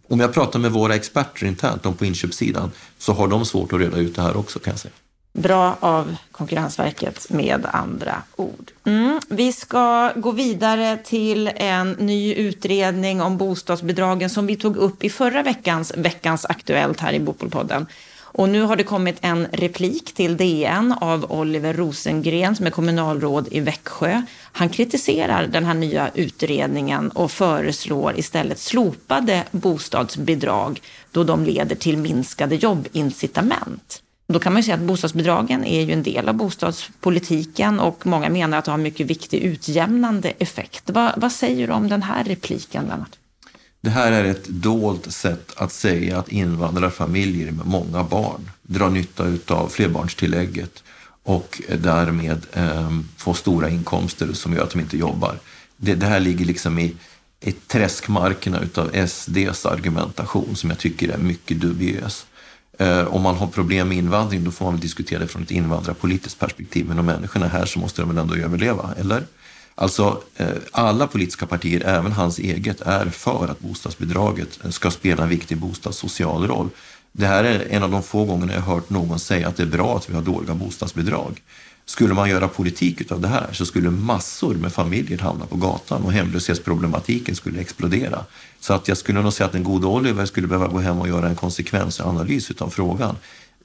om 0.09 0.21
jag 0.21 0.35
pratar 0.35 0.59
med 0.59 0.73
våra 0.73 0.95
experter 0.95 1.47
internt, 1.47 1.83
de 1.83 1.95
på 1.95 2.05
inköpssidan, 2.05 2.73
så 2.99 3.13
har 3.13 3.29
de 3.29 3.45
svårt 3.45 3.73
att 3.73 3.81
reda 3.81 3.97
ut 3.97 4.17
det 4.17 4.23
här 4.23 4.37
också 4.37 4.59
kan 4.59 4.71
jag 4.71 4.81
säga. 4.81 4.93
Bra 5.33 5.77
av 5.81 6.17
Konkurrensverket 6.33 7.31
med 7.31 7.67
andra 7.73 8.23
ord. 8.37 8.71
Mm. 8.85 9.21
Vi 9.29 9.53
ska 9.53 10.13
gå 10.17 10.31
vidare 10.31 10.99
till 11.05 11.51
en 11.57 11.91
ny 11.91 12.35
utredning 12.35 13.23
om 13.23 13.37
bostadsbidragen 13.37 14.31
som 14.31 14.47
vi 14.47 14.57
tog 14.57 14.77
upp 14.77 15.05
i 15.05 15.11
förra 15.11 15.43
veckans 15.43 15.93
Veckans 15.97 16.45
Aktuellt 16.45 17.01
här 17.01 17.13
i 17.13 17.21
Bopolpodden. 17.21 17.87
Och 18.37 18.49
nu 18.49 18.63
har 18.63 18.77
det 18.77 18.85
kommit 18.85 19.17
en 19.21 19.47
replik 19.53 20.15
till 20.15 20.37
DN 20.37 20.95
av 21.01 21.33
Oliver 21.33 21.75
Rosengren 21.75 22.57
som 22.57 22.67
är 22.67 22.71
kommunalråd 22.71 23.49
i 23.51 23.61
Växjö. 23.61 24.23
Han 24.57 24.69
kritiserar 24.69 25.47
den 25.47 25.65
här 25.65 25.75
nya 25.75 26.11
utredningen 26.15 27.11
och 27.11 27.31
föreslår 27.33 28.19
istället 28.19 28.59
slopade 28.59 29.45
bostadsbidrag 29.51 30.81
då 31.13 31.25
de 31.25 31.45
leder 31.45 31.77
till 31.77 31.99
minskade 31.99 32.55
jobbincitament. 32.55 34.03
Då 34.29 34.39
kan 34.39 34.53
man 34.53 34.61
ju 34.61 34.65
säga 34.65 34.75
att 34.75 34.83
bostadsbidragen 34.83 35.65
är 35.65 35.83
ju 35.83 35.93
en 35.93 36.03
del 36.03 36.29
av 36.29 36.35
bostadspolitiken 36.35 37.81
och 37.81 38.07
många 38.07 38.29
menar 38.29 38.59
att 38.59 38.65
det 38.65 38.71
har 38.71 38.79
en 38.79 38.83
mycket 38.83 39.07
viktig 39.07 39.39
utjämnande 39.39 40.33
effekt. 40.39 40.91
Vad, 40.91 41.13
vad 41.17 41.33
säger 41.33 41.67
du 41.67 41.73
om 41.73 41.89
den 41.89 42.03
här 42.03 42.25
repliken, 42.25 42.85
Lennart? 42.85 43.17
Det 43.81 43.91
här 43.91 44.13
är 44.13 44.25
ett 44.25 44.47
dolt 44.49 45.13
sätt 45.13 45.53
att 45.57 45.73
säga 45.73 46.19
att 46.19 46.29
invandrarfamiljer 46.29 47.53
med 47.53 47.67
många 47.67 48.03
barn 48.03 48.51
drar 48.63 48.91
nytta 48.91 49.55
av 49.55 49.69
flerbarnstillägget 49.69 50.83
och 51.27 51.63
därmed 51.79 52.47
eh, 52.53 52.91
få 53.17 53.35
stora 53.35 53.69
inkomster 53.69 54.33
som 54.33 54.53
gör 54.53 54.63
att 54.63 54.71
de 54.71 54.81
inte 54.81 54.97
jobbar. 54.97 55.39
Det, 55.77 55.95
det 55.95 56.07
här 56.07 56.21
ligger 56.21 56.45
liksom 56.45 56.79
i, 56.79 56.97
i 57.41 57.53
träskmarkerna 57.53 58.61
utav 58.61 59.07
SDs 59.07 59.67
argumentation 59.67 60.57
som 60.57 60.71
jag 60.71 60.79
tycker 60.79 61.09
är 61.09 61.19
mycket 61.19 61.61
dubiös. 61.61 62.27
Eh, 62.79 63.07
om 63.07 63.23
man 63.23 63.35
har 63.35 63.47
problem 63.47 63.89
med 63.89 63.99
invandring 63.99 64.45
då 64.45 64.51
får 64.51 64.65
man 64.65 64.75
väl 64.75 64.81
diskutera 64.81 65.19
det 65.19 65.27
från 65.27 65.43
ett 65.43 65.51
invandrarpolitiskt 65.51 66.41
perspektiv. 66.41 66.87
Men 66.89 66.99
om 66.99 67.07
människorna 67.07 67.47
är 67.47 67.51
här 67.51 67.67
så 67.67 67.79
måste 67.79 68.03
de 68.03 68.09
väl 68.09 68.19
ändå 68.19 68.35
överleva, 68.35 68.95
eller? 68.99 69.23
Alltså 69.75 70.23
eh, 70.37 70.49
alla 70.73 71.07
politiska 71.07 71.47
partier, 71.47 71.83
även 71.87 72.13
hans 72.13 72.39
eget, 72.39 72.81
är 72.81 73.07
för 73.07 73.49
att 73.49 73.61
bostadsbidraget 73.61 74.65
eh, 74.65 74.71
ska 74.71 74.91
spela 74.91 75.23
en 75.23 75.29
viktig 75.29 75.59
bostadssocial 75.59 76.47
roll. 76.47 76.69
Det 77.19 77.27
här 77.27 77.45
är 77.45 77.67
en 77.71 77.83
av 77.83 77.91
de 77.91 78.03
få 78.03 78.25
gångerna 78.25 78.53
jag 78.53 78.61
har 78.61 78.75
hört 78.75 78.91
någon 78.91 79.19
säga 79.19 79.49
att 79.49 79.57
det 79.57 79.63
är 79.63 79.67
bra 79.67 79.97
att 79.97 80.11
vi 80.11 80.15
har 80.15 80.23
dåliga 80.23 80.55
bostadsbidrag. 80.55 81.43
Skulle 81.85 82.15
man 82.15 82.31
göra 82.31 82.49
politik 82.49 83.13
av 83.13 83.21
det 83.21 83.29
här 83.29 83.49
så 83.53 83.67
skulle 83.67 83.91
massor 83.91 84.55
med 84.55 84.73
familjer 84.73 85.19
hamna 85.19 85.47
på 85.47 85.57
gatan 85.57 86.03
och 86.03 86.13
hemlöshetsproblematiken 86.13 87.37
skulle 87.37 87.61
explodera. 87.61 88.25
Så 88.61 88.73
att 88.73 88.89
jag 88.89 88.97
skulle 88.97 89.23
nog 89.23 89.33
säga 89.33 89.47
att 89.47 89.55
en 89.55 89.65
god 89.65 89.85
Oliver 89.85 90.27
skulle 90.27 90.47
behöva 90.47 90.67
gå 90.67 90.79
hem 90.79 91.01
och 91.01 91.09
göra 91.09 91.29
en 91.29 91.35
konsekvensanalys 91.35 92.51
av 92.59 92.71
frågan. 92.71 93.17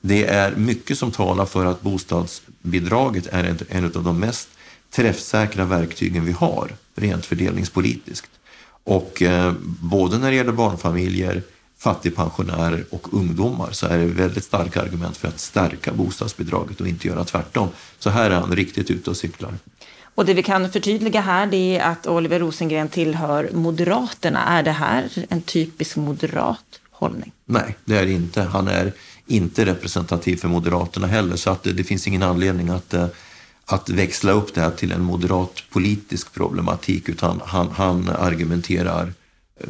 Det 0.01 0.25
är 0.25 0.55
mycket 0.55 0.97
som 0.97 1.11
talar 1.11 1.45
för 1.45 1.65
att 1.65 1.81
bostadsbidraget 1.81 3.27
är 3.27 3.57
en 3.69 3.85
av 3.85 4.03
de 4.03 4.19
mest 4.19 4.49
träffsäkra 4.91 5.65
verktygen 5.65 6.25
vi 6.25 6.31
har 6.31 6.71
rent 6.95 7.25
fördelningspolitiskt. 7.25 8.31
Och 8.83 9.21
eh, 9.21 9.53
både 9.81 10.17
när 10.17 10.29
det 10.29 10.35
gäller 10.35 10.51
barnfamiljer, 10.51 11.43
fattigpensionärer 11.81 12.85
och 12.89 13.13
ungdomar 13.13 13.71
så 13.71 13.87
är 13.87 13.97
det 13.97 14.05
väldigt 14.05 14.43
starka 14.43 14.81
argument 14.81 15.17
för 15.17 15.27
att 15.27 15.39
stärka 15.39 15.93
bostadsbidraget 15.93 16.81
och 16.81 16.87
inte 16.87 17.07
göra 17.07 17.23
tvärtom. 17.23 17.69
Så 17.99 18.09
här 18.09 18.31
är 18.31 18.35
han 18.35 18.55
riktigt 18.55 18.91
ute 18.91 19.09
och 19.09 19.17
cyklar. 19.17 19.53
Och 20.15 20.25
det 20.25 20.33
vi 20.33 20.43
kan 20.43 20.71
förtydliga 20.71 21.21
här 21.21 21.47
det 21.47 21.77
är 21.77 21.91
att 21.91 22.07
Oliver 22.07 22.39
Rosengren 22.39 22.89
tillhör 22.89 23.49
Moderaterna. 23.53 24.43
Är 24.45 24.63
det 24.63 24.71
här 24.71 25.09
en 25.29 25.41
typisk 25.41 25.95
moderat 25.95 26.79
hållning? 26.91 27.31
Nej, 27.45 27.77
det 27.85 27.97
är 27.97 28.05
det 28.05 28.11
inte. 28.11 28.41
Han 28.41 28.67
är 28.67 28.93
inte 29.27 29.65
representativ 29.65 30.35
för 30.37 30.47
Moderaterna 30.47 31.07
heller 31.07 31.35
så 31.35 31.49
att 31.49 31.63
det, 31.63 31.83
finns 31.83 32.07
ingen 32.07 32.23
anledning 32.23 32.69
att 32.69 32.93
eh, 32.93 33.07
att 33.65 33.89
växla 33.89 34.31
upp 34.31 34.53
det 34.53 34.61
här 34.61 34.71
till 34.71 34.91
en 34.91 35.03
moderat 35.03 35.63
politisk 35.69 36.33
problematik 36.33 37.09
utan 37.09 37.41
han, 37.45 37.69
han 37.69 38.09
argumenterar 38.09 39.13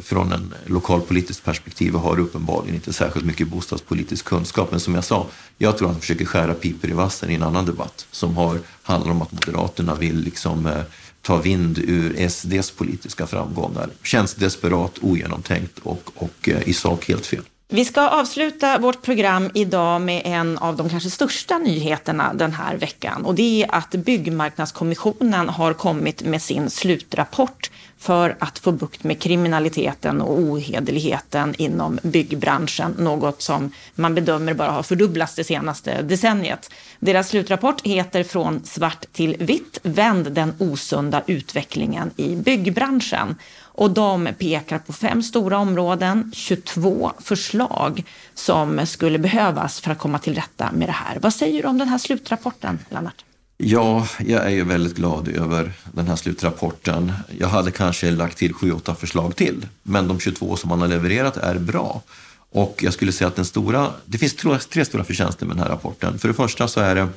från 0.02 0.32
en 0.32 0.54
lokalpolitiskt 0.66 1.44
perspektiv 1.44 1.94
och 1.94 2.00
har 2.00 2.20
uppenbarligen 2.20 2.74
inte 2.74 2.92
särskilt 2.92 3.26
mycket 3.26 3.48
bostadspolitisk 3.48 4.24
kunskap. 4.24 4.70
Men 4.70 4.80
som 4.80 4.94
jag 4.94 5.04
sa, 5.04 5.26
jag 5.58 5.78
tror 5.78 5.88
att 5.88 5.94
han 5.94 6.00
försöker 6.00 6.24
skära 6.24 6.54
piper 6.54 6.88
i 6.88 6.92
vassen 6.92 7.30
i 7.30 7.34
en 7.34 7.42
annan 7.42 7.66
debatt 7.66 8.06
som 8.10 8.36
har, 8.36 8.58
handlar 8.82 9.10
om 9.10 9.22
att 9.22 9.32
Moderaterna 9.32 9.94
vill 9.94 10.20
liksom, 10.20 10.66
eh, 10.66 10.82
ta 11.22 11.36
vind 11.36 11.78
ur 11.78 12.28
SDs 12.28 12.70
politiska 12.70 13.26
framgångar. 13.26 13.90
Känns 14.02 14.34
desperat, 14.34 14.98
ogenomtänkt 15.00 15.78
och, 15.82 16.10
och 16.14 16.48
eh, 16.48 16.68
i 16.68 16.72
sak 16.72 17.08
helt 17.08 17.26
fel. 17.26 17.42
Vi 17.74 17.84
ska 17.84 18.08
avsluta 18.08 18.78
vårt 18.78 19.02
program 19.02 19.50
idag 19.54 20.00
med 20.00 20.22
en 20.24 20.58
av 20.58 20.76
de 20.76 20.88
kanske 20.88 21.10
största 21.10 21.58
nyheterna 21.58 22.34
den 22.34 22.52
här 22.52 22.76
veckan. 22.76 23.24
Och 23.24 23.34
det 23.34 23.62
är 23.62 23.74
att 23.74 23.90
Byggmarknadskommissionen 23.90 25.48
har 25.48 25.72
kommit 25.72 26.22
med 26.22 26.42
sin 26.42 26.70
slutrapport 26.70 27.70
för 28.02 28.36
att 28.38 28.58
få 28.58 28.72
bukt 28.72 29.04
med 29.04 29.20
kriminaliteten 29.20 30.20
och 30.20 30.38
ohederligheten 30.38 31.54
inom 31.58 31.98
byggbranschen. 32.02 32.94
Något 32.98 33.42
som 33.42 33.72
man 33.94 34.14
bedömer 34.14 34.54
bara 34.54 34.70
har 34.70 34.82
fördubblats 34.82 35.34
det 35.34 35.44
senaste 35.44 36.02
decenniet. 36.02 36.70
Deras 36.98 37.28
slutrapport 37.28 37.86
heter 37.86 38.24
Från 38.24 38.64
svart 38.64 39.12
till 39.12 39.36
vitt, 39.38 39.78
vänd 39.82 40.32
den 40.32 40.54
osunda 40.58 41.22
utvecklingen 41.26 42.10
i 42.16 42.36
byggbranschen. 42.36 43.36
Och 43.60 43.90
de 43.90 44.28
pekar 44.38 44.78
på 44.78 44.92
fem 44.92 45.22
stora 45.22 45.58
områden, 45.58 46.32
22 46.34 47.12
förslag 47.18 48.04
som 48.34 48.86
skulle 48.86 49.18
behövas 49.18 49.80
för 49.80 49.90
att 49.90 49.98
komma 49.98 50.18
till 50.18 50.34
rätta 50.34 50.72
med 50.72 50.88
det 50.88 50.92
här. 50.92 51.18
Vad 51.20 51.34
säger 51.34 51.62
du 51.62 51.68
om 51.68 51.78
den 51.78 51.88
här 51.88 51.98
slutrapporten, 51.98 52.78
Lennart? 52.88 53.24
Ja, 53.64 54.06
jag 54.18 54.44
är 54.44 54.50
ju 54.50 54.64
väldigt 54.64 54.96
glad 54.96 55.28
över 55.28 55.72
den 55.92 56.06
här 56.06 56.16
slutrapporten. 56.16 57.12
Jag 57.38 57.48
hade 57.48 57.70
kanske 57.70 58.10
lagt 58.10 58.38
till 58.38 58.52
7-8 58.52 58.94
förslag 58.94 59.36
till, 59.36 59.66
men 59.82 60.08
de 60.08 60.20
22 60.20 60.56
som 60.56 60.68
man 60.68 60.80
har 60.80 60.88
levererat 60.88 61.36
är 61.36 61.58
bra. 61.58 62.02
Och 62.50 62.80
jag 62.82 62.92
skulle 62.92 63.12
säga 63.12 63.28
att 63.28 63.36
den 63.36 63.44
stora, 63.44 63.90
det 64.04 64.18
finns 64.18 64.34
tre 64.68 64.84
stora 64.84 65.04
förtjänster 65.04 65.46
med 65.46 65.56
den 65.56 65.62
här 65.62 65.70
rapporten. 65.70 66.18
För 66.18 66.28
det 66.28 66.34
första 66.34 66.68
så 66.68 66.80
är 66.80 66.94
det 66.94 67.08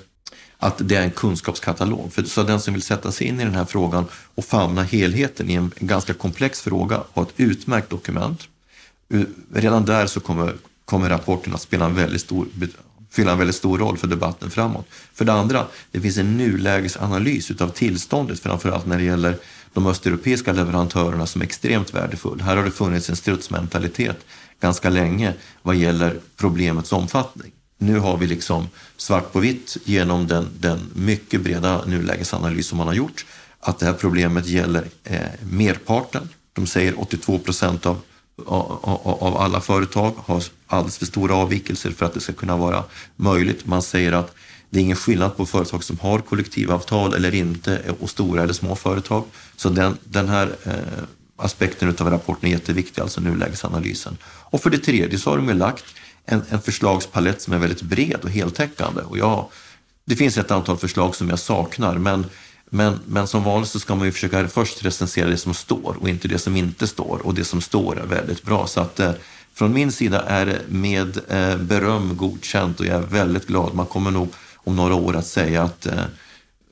att 0.58 0.76
det 0.78 0.96
är 0.96 1.02
en 1.02 1.12
kunskapskatalog. 1.12 2.14
För 2.14 2.24
så 2.24 2.44
den 2.44 2.62
som 2.62 2.74
vill 2.74 2.84
sätta 2.84 3.12
sig 3.12 3.28
in 3.28 3.40
i 3.40 3.44
den 3.44 3.56
här 3.56 3.66
frågan 3.66 4.06
och 4.36 4.46
famna 4.46 4.84
helheten 4.84 5.50
i 5.50 5.54
en 5.54 5.72
ganska 5.80 6.14
komplex 6.14 6.62
fråga 6.62 7.04
har 7.14 7.24
ett 7.24 7.34
utmärkt 7.38 7.90
dokument. 7.90 8.48
Eh, 9.14 9.22
redan 9.54 9.86
där 9.86 10.08
så 10.08 10.20
kommer, 10.20 10.56
kommer 10.86 11.10
rapporten 11.10 11.54
att 11.54 11.62
spela 11.62 11.86
en 11.86 11.96
väldigt 11.96 12.22
stor, 12.22 12.48
fylla 13.16 13.32
en 13.32 13.38
väldigt 13.38 13.56
stor 13.56 13.78
roll 13.78 13.98
för 13.98 14.08
debatten 14.08 14.52
framåt. 14.52 14.86
För 15.14 15.26
det 15.26 15.34
andra, 15.34 15.66
det 15.92 16.02
finns 16.02 16.18
en 16.18 16.38
nulägesanalys 16.38 17.52
utav 17.52 17.70
tillståndet, 17.70 18.40
framförallt 18.40 18.86
när 18.86 18.98
det 18.98 19.04
gäller 19.04 19.38
de 19.74 19.88
östeuropeiska 19.88 20.54
leverantörerna 20.54 21.26
som 21.26 21.42
är 21.42 21.46
extremt 21.46 21.94
värdefull. 21.94 22.42
Här 22.42 22.58
har 22.58 22.64
det 22.64 22.72
funnits 22.72 23.10
en 23.10 23.16
strutsmentalitet 23.16 24.18
ganska 24.62 24.90
länge 24.90 25.34
vad 25.62 25.76
gäller 25.76 26.20
problemets 26.38 26.92
omfattning. 26.92 27.52
Nu 27.78 28.00
har 28.00 28.18
vi 28.18 28.28
liksom 28.28 28.68
svart 28.98 29.34
på 29.34 29.40
vitt 29.40 29.78
genom 29.84 30.28
den, 30.28 30.48
den 30.60 30.80
mycket 30.96 31.42
breda 31.42 31.86
nulägesanalys 31.86 32.68
som 32.68 32.78
man 32.78 32.88
har 32.88 32.94
gjort 32.94 33.26
att 33.60 33.80
det 33.80 33.86
här 33.86 33.94
problemet 33.94 34.48
gäller 34.48 34.88
eh, 35.04 35.20
merparten. 35.52 36.30
De 36.54 36.68
säger 36.68 37.02
82 37.02 37.40
procent 37.40 37.86
av, 37.86 38.02
av, 38.46 39.38
alla 39.38 39.62
företag 39.62 40.14
har 40.18 40.44
alldeles 40.68 40.98
för 40.98 41.06
stora 41.06 41.36
avvikelser 41.36 41.92
för 41.92 42.06
att 42.06 42.14
det 42.14 42.20
ska 42.20 42.34
kunna 42.34 42.58
vara 42.58 42.84
möjligt. 43.16 43.66
Man 43.66 43.82
säger 43.82 44.12
att 44.12 44.36
det 44.70 44.80
är 44.80 44.84
ingen 44.84 44.98
skillnad 44.98 45.38
på 45.38 45.46
företag 45.46 45.84
som 45.84 46.00
har 46.00 46.20
kollektivavtal 46.20 47.14
eller 47.14 47.36
inte 47.36 47.82
och 48.00 48.10
stora 48.10 48.44
eller 48.44 48.54
små 48.54 48.76
företag. 48.76 49.24
Så 49.56 49.70
den, 49.70 49.98
den 50.04 50.30
här 50.30 50.56
eh, 50.64 50.74
aspekten 51.36 51.96
av 52.00 52.10
rapporten 52.10 52.50
är 52.50 52.54
jätteviktig, 52.54 53.02
alltså 53.02 53.22
nulägesanalysen. 53.22 54.18
Och 54.26 54.64
för 54.64 54.70
det 54.70 54.78
tredje 54.78 55.20
så 55.20 55.30
har 55.30 55.38
de 55.38 55.54
lagt 55.54 55.86
en, 56.26 56.42
en 56.50 56.62
förslagspalett 56.62 57.42
som 57.42 57.54
är 57.54 57.58
väldigt 57.58 57.82
bred 57.82 58.20
och 58.24 58.30
heltäckande. 58.30 59.02
Och 59.02 59.18
jag, 59.18 59.50
det 60.06 60.16
finns 60.16 60.38
ett 60.38 60.52
antal 60.52 60.78
förslag 60.78 61.16
som 61.16 61.30
jag 61.30 61.40
saknar, 61.40 61.98
men, 61.98 62.26
men, 62.70 63.00
men 63.06 63.28
som 63.28 63.44
vanligt 63.44 63.70
så 63.70 63.80
ska 63.80 63.96
man 63.96 64.06
ju 64.06 64.12
försöka 64.12 64.48
först 64.48 64.86
recensera 64.86 65.30
det 65.30 65.38
som 65.38 65.54
står 65.54 65.98
och 66.00 66.10
inte 66.10 66.28
det 66.28 66.38
som 66.38 66.56
inte 66.56 66.88
står. 66.88 67.26
Och 67.26 67.34
det 67.34 67.44
som 67.44 67.62
står 67.62 68.00
är 68.00 68.06
väldigt 68.06 68.44
bra. 68.44 68.68
Så 68.68 68.82
att 68.82 69.00
eh, 69.00 69.12
från 69.54 69.74
min 69.74 69.92
sida 69.92 70.22
är 70.22 70.46
det 70.46 70.62
med 70.68 71.20
eh, 71.30 71.58
beröm 71.58 72.18
godkänt 72.18 72.80
och 72.80 72.86
jag 72.86 72.96
är 72.96 73.08
väldigt 73.08 73.48
glad. 73.48 73.74
Man 73.74 73.86
kommer 73.86 74.12
nog 74.12 74.30
om 74.56 74.76
några 74.76 74.96
år 74.96 75.16
att 75.16 75.28
säga 75.28 75.64
att 75.64 75.86
eh, 75.86 76.04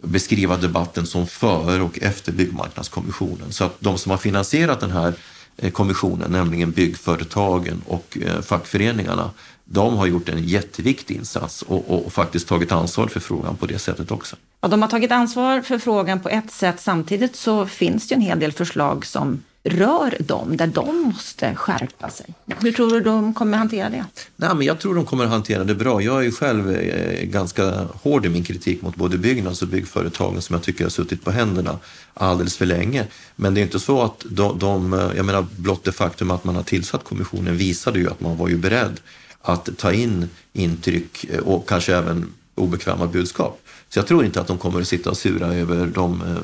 beskriva 0.03 0.57
debatten 0.57 1.05
som 1.05 1.27
före 1.27 1.81
och 1.81 1.99
efter 2.01 2.31
byggmarknadskommissionen. 2.31 3.51
Så 3.51 3.63
att 3.63 3.75
de 3.79 3.97
som 3.97 4.09
har 4.09 4.17
finansierat 4.17 4.79
den 4.79 4.91
här 4.91 5.13
Eh, 5.57 5.71
kommissionen, 5.71 6.31
nämligen 6.31 6.71
byggföretagen 6.71 7.81
och 7.87 8.17
eh, 8.21 8.41
fackföreningarna, 8.41 9.31
de 9.65 9.97
har 9.97 10.05
gjort 10.05 10.29
en 10.29 10.43
jätteviktig 10.43 11.15
insats 11.15 11.61
och, 11.61 12.05
och, 12.05 12.13
faktiskt 12.13 12.47
tagit 12.47 12.71
ansvar 12.71 13.07
för 13.07 13.19
frågan 13.19 13.55
på 13.55 13.65
det 13.65 13.79
sättet 13.79 14.11
också. 14.11 14.35
Ja, 14.61 14.67
de 14.67 14.81
har 14.81 14.89
tagit 14.89 15.11
ansvar 15.11 15.61
för 15.61 15.77
frågan 15.77 16.19
på 16.19 16.29
ett 16.29 16.51
sätt. 16.51 16.79
Samtidigt 16.79 17.35
så 17.35 17.65
finns 17.65 18.07
det 18.07 18.15
en 18.15 18.21
hel 18.21 18.39
del 18.39 18.51
förslag 18.51 19.05
som 19.05 19.43
rör 19.63 20.15
dem, 20.19 20.57
där 20.57 20.67
de 20.67 21.01
måste 21.01 21.55
skärpa 21.55 22.09
sig. 22.09 22.25
Hur 22.59 22.71
tror 22.71 22.91
du 22.91 23.01
de 23.01 23.33
kommer 23.33 23.57
hantera 23.57 23.89
det? 23.89 24.05
Nej, 24.35 24.55
men 24.55 24.67
jag 24.67 24.79
tror 24.79 24.95
de 24.95 25.05
kommer 25.05 25.25
hantera 25.25 25.63
det 25.63 25.75
bra. 25.75 26.01
Jag 26.01 26.19
är 26.19 26.21
ju 26.21 26.31
själv 26.31 26.75
eh, 26.75 27.23
ganska 27.23 27.87
hård 28.01 28.25
i 28.25 28.29
min 28.29 28.43
kritik 28.43 28.81
mot 28.81 28.95
både 28.95 29.17
Byggnads 29.17 29.61
och 29.61 29.67
byggföretagen 29.67 30.41
som 30.41 30.53
jag 30.53 30.63
tycker 30.63 30.83
har 30.83 30.89
suttit 30.89 31.23
på 31.23 31.31
händerna 31.31 31.79
alldeles 32.13 32.57
för 32.57 32.65
länge. 32.65 33.05
Men 33.35 33.53
det 33.53 33.61
är 33.61 33.63
inte 33.63 33.79
så 33.79 34.01
att 34.01 34.25
de, 34.29 34.59
de 34.59 34.93
eh, 34.93 35.11
jag 35.15 35.25
menar 35.25 35.45
blott 35.55 35.83
det 35.83 35.91
faktum 35.91 36.31
att 36.31 36.43
man 36.43 36.55
har 36.55 36.63
tillsatt 36.63 37.03
kommissionen 37.03 37.57
visade 37.57 37.99
ju 37.99 38.09
att 38.09 38.19
man 38.19 38.37
var 38.37 38.47
ju 38.47 38.57
beredd 38.57 38.99
att 39.43 39.77
ta 39.77 39.93
in 39.93 40.29
intryck 40.53 41.23
eh, 41.23 41.39
och 41.39 41.69
kanske 41.69 41.95
även 41.95 42.33
obekväma 42.55 43.07
budskap. 43.07 43.61
Så 43.89 43.99
jag 43.99 44.07
tror 44.07 44.25
inte 44.25 44.41
att 44.41 44.47
de 44.47 44.57
kommer 44.57 44.81
att 44.81 44.87
sitta 44.87 45.09
och 45.09 45.17
sura 45.17 45.53
över 45.53 45.87
de 45.87 46.21
eh, 46.21 46.37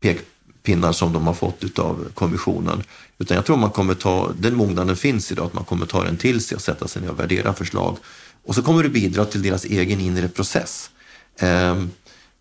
pekpinnar 0.00 0.92
som 0.92 1.12
de 1.12 1.26
har 1.26 1.34
fått 1.34 1.78
av 1.78 2.06
kommissionen. 2.14 2.82
Utan 3.18 3.34
jag 3.34 3.46
tror 3.46 3.56
man 3.56 3.70
kommer 3.70 3.94
ta, 3.94 4.32
den 4.38 4.54
mognaden 4.54 4.96
finns 4.96 5.32
idag, 5.32 5.46
att 5.46 5.54
man 5.54 5.64
kommer 5.64 5.86
ta 5.86 6.04
den 6.04 6.16
till 6.16 6.40
sig 6.40 6.56
och 6.56 6.62
sätta 6.62 6.88
sig 6.88 7.02
ner 7.02 7.10
och 7.10 7.20
värdera 7.20 7.54
förslag. 7.54 7.96
Och 8.44 8.54
så 8.54 8.62
kommer 8.62 8.82
det 8.82 8.88
bidra 8.88 9.24
till 9.24 9.42
deras 9.42 9.64
egen 9.64 10.00
inre 10.00 10.28
process. 10.28 10.90
Ehm, 11.38 11.90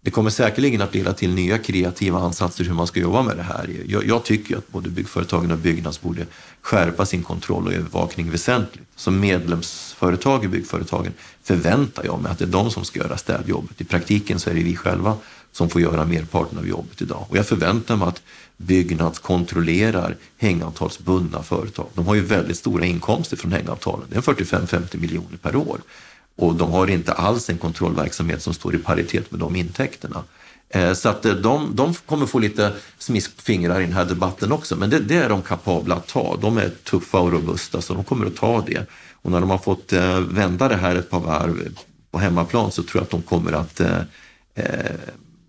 det 0.02 0.12
kommer 0.12 0.30
säkerligen 0.30 0.82
att 0.82 0.94
leda 0.94 1.14
till 1.14 1.34
nya 1.34 1.58
kreativa 1.58 2.20
ansatser 2.20 2.64
hur 2.64 2.74
man 2.74 2.88
ska 2.88 3.00
jobba 3.00 3.24
med 3.24 3.38
det 3.38 3.44
här. 3.44 3.70
Jag, 3.88 4.06
jag 4.06 4.24
tycker 4.24 4.58
att 4.58 4.68
både 4.68 4.90
byggföretagen 4.90 5.52
och 5.52 5.58
Byggnads 5.58 6.02
borde 6.02 6.26
skärpa 6.62 7.06
sin 7.06 7.24
kontroll 7.24 7.68
och 7.68 7.74
övervakning 7.74 8.32
väsentligt. 8.32 8.88
Som 8.96 9.20
medlemsföretag 9.20 10.46
i 10.46 10.48
byggföretagen 10.48 11.14
förväntar 11.44 12.06
jag 12.06 12.22
mig 12.22 12.32
att 12.32 12.40
det 12.40 12.46
är 12.46 12.50
de 12.50 12.72
som 12.72 12.86
ska 12.86 13.00
göra 13.00 13.18
städjobbet. 13.18 13.82
I 13.82 13.84
praktiken 13.84 14.40
så 14.40 14.50
är 14.50 14.54
det 14.54 14.64
vi 14.64 14.76
själva 14.76 15.18
som 15.52 15.70
får 15.70 15.82
göra 15.82 16.06
merparten 16.06 16.58
av 16.58 16.68
jobbet 16.68 17.02
idag. 17.02 17.26
Och 17.30 17.38
jag 17.38 17.46
förväntar 17.46 17.96
mig 17.96 18.08
att 18.08 18.22
Byggnads 18.58 19.20
kontrollerar 19.20 20.16
hängavtalsbundna 20.38 21.44
företag. 21.44 21.88
De 21.94 22.08
har 22.08 22.16
ju 22.16 22.22
väldigt 22.22 22.58
stora 22.58 22.86
inkomster 22.86 23.38
från 23.38 23.52
hängavtalen. 23.52 24.08
Det 24.10 24.18
är 24.18 24.22
45-50 24.22 24.98
miljoner 24.98 25.38
per 25.42 25.56
år. 25.56 25.80
Och 26.40 26.56
de 26.56 26.72
har 26.72 26.90
inte 26.90 27.14
alls 27.14 27.50
en 27.50 27.58
kontrollverksamhet 27.58 28.42
som 28.42 28.54
står 28.54 28.76
i 28.76 28.78
paritet 28.78 29.32
med 29.32 29.40
de 29.40 29.56
intäkterna. 29.56 30.24
Eh, 30.70 30.94
så 30.94 31.10
att 31.10 31.26
eh, 31.26 31.34
de, 31.34 31.76
de 31.76 31.94
kommer 31.94 32.26
få 32.26 32.40
lite 32.40 32.74
smiskfingrar 32.98 33.80
i 33.80 33.84
den 33.84 33.94
här 33.94 34.06
debatten 34.06 34.52
också, 34.52 34.76
men 34.76 34.90
det, 34.90 35.00
det, 35.00 35.16
är 35.16 35.30
de 35.30 35.42
kapabla 35.42 35.96
att 35.96 36.08
ta. 36.08 36.38
De 36.42 36.58
är 36.58 36.70
tuffa 36.70 37.20
och 37.20 37.32
robusta, 37.32 37.82
så 37.82 37.94
de 37.94 38.04
kommer 38.04 38.26
att 38.26 38.36
ta 38.36 38.62
det. 38.62 38.86
Och 39.22 39.32
när 39.32 39.40
de 39.40 39.50
har 39.50 39.58
fått 39.58 39.94
eh, 39.94 40.20
vända 40.20 40.68
det 40.68 40.76
här 40.76 40.96
ett 40.96 41.10
par 41.10 41.20
varv 41.20 41.78
på 42.12 42.20
hemmaplan 42.20 42.72
så 42.72 42.84
tror 42.84 43.00
jag 43.00 43.04
att 43.04 43.10
de 43.10 43.22
kommer 43.22 43.52
att 43.52 43.82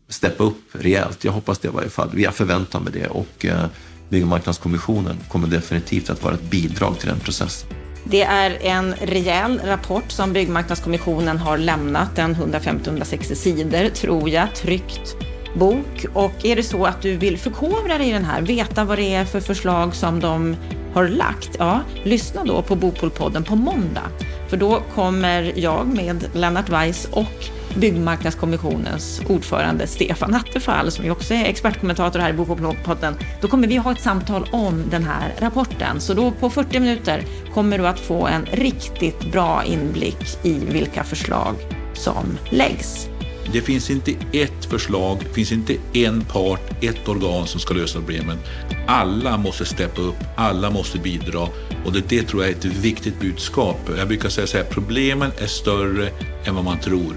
steppa 0.09 0.45
upp 0.45 0.63
rejält. 0.73 1.25
Jag 1.25 1.33
hoppas 1.33 1.59
det 1.59 1.69
i 1.69 1.71
varje 1.71 1.91
fall. 1.91 2.21
Jag 2.21 2.35
förväntar 2.35 2.81
mig 2.81 2.93
det 2.93 3.07
och 3.07 3.45
eh, 3.45 3.67
Byggmarknadskommissionen 4.09 5.19
kommer 5.29 5.49
definitivt 5.49 6.11
att 6.11 6.23
vara 6.23 6.35
ett 6.35 6.51
bidrag 6.51 6.99
till 6.99 7.09
den 7.09 7.21
processen. 7.21 7.80
Det 8.11 8.23
är 8.23 8.59
en 8.63 8.95
rejäl 8.95 9.61
rapport 9.65 10.11
som 10.11 10.33
Byggmarknadskommissionen 10.33 11.39
har 11.39 11.59
lämnat, 11.59 12.19
en 12.19 12.37
150-160 12.37 13.35
sidor 13.35 13.89
tror 13.89 14.31
jag, 14.31 14.55
tryckt 14.55 15.17
bok. 15.55 16.07
Och 16.15 16.45
är 16.45 16.57
det 16.57 16.63
så 16.63 16.87
att 16.87 17.03
du 17.03 17.17
vill 17.17 17.39
förkovra 17.39 17.99
dig 17.99 18.09
i 18.09 18.13
den 18.13 18.25
här, 18.25 18.43
veta 18.43 18.85
vad 18.85 18.99
det 18.99 19.15
är 19.15 19.25
för 19.25 19.41
förslag 19.41 19.95
som 19.95 20.21
de 20.21 20.57
har 20.95 21.09
lagt, 21.09 21.51
ja, 21.59 21.81
lyssna 22.03 22.45
då 22.45 22.63
på 22.63 22.75
Bopolpodden 22.75 23.45
på 23.45 23.57
måndag. 23.57 24.09
För 24.49 24.57
då 24.57 24.83
kommer 24.95 25.53
jag 25.57 25.87
med 25.87 26.25
Lennart 26.33 26.69
Weiss 26.69 27.09
och 27.13 27.51
Byggmarknadskommissionens 27.75 29.23
ordförande 29.29 29.87
Stefan 29.87 30.35
Attefall, 30.35 30.91
som 30.91 31.05
ju 31.05 31.11
också 31.11 31.35
är 31.35 31.45
expertkommentator 31.45 32.19
här 32.19 32.31
i 32.31 32.33
Bopolpodden. 32.33 33.15
Då 33.41 33.49
kommer 33.49 33.69
vi 33.69 33.77
ha 33.77 33.93
ett 33.93 34.01
samtal 34.01 34.49
om 34.53 34.85
den 34.91 35.05
här 35.05 35.35
rapporten. 35.39 36.01
Så 36.01 36.15
då 36.15 36.31
på 36.31 36.51
40 36.51 36.81
minuter 36.81 37.25
kommer 37.55 37.79
du 37.79 37.87
att 37.87 38.01
få 38.01 38.27
en 38.27 38.47
riktigt 38.47 39.33
bra 39.33 39.65
inblick 39.65 40.39
i 40.43 40.53
vilka 40.53 41.05
förslag 41.05 41.55
som 41.95 42.39
läggs. 42.51 43.09
Det 43.53 43.61
finns 43.61 43.91
inte 43.91 44.15
ett 44.33 44.65
förslag, 44.65 45.19
det 45.21 45.35
finns 45.35 45.53
inte 45.53 45.77
en 45.93 46.25
part, 46.25 46.85
ett 46.85 47.09
organ 47.09 47.47
som 47.47 47.61
ska 47.61 47.75
lösa 47.75 47.99
problemen. 47.99 48.39
Alla 48.87 49.37
måste 49.37 49.65
steppa 49.65 50.01
upp, 50.01 50.17
alla 50.37 50.71
måste 50.71 50.99
bidra 50.99 51.49
och 51.85 51.93
det, 51.93 52.09
det 52.09 52.23
tror 52.23 52.43
jag 52.43 52.53
är 52.53 52.57
ett 52.57 52.65
viktigt 52.65 53.21
budskap. 53.21 53.91
Jag 53.99 54.09
brukar 54.09 54.29
säga 54.29 54.47
så 54.47 54.57
här, 54.57 54.65
problemen 54.65 55.31
är 55.39 55.47
större 55.47 56.11
än 56.45 56.55
vad 56.55 56.65
man 56.65 56.79
tror 56.79 57.15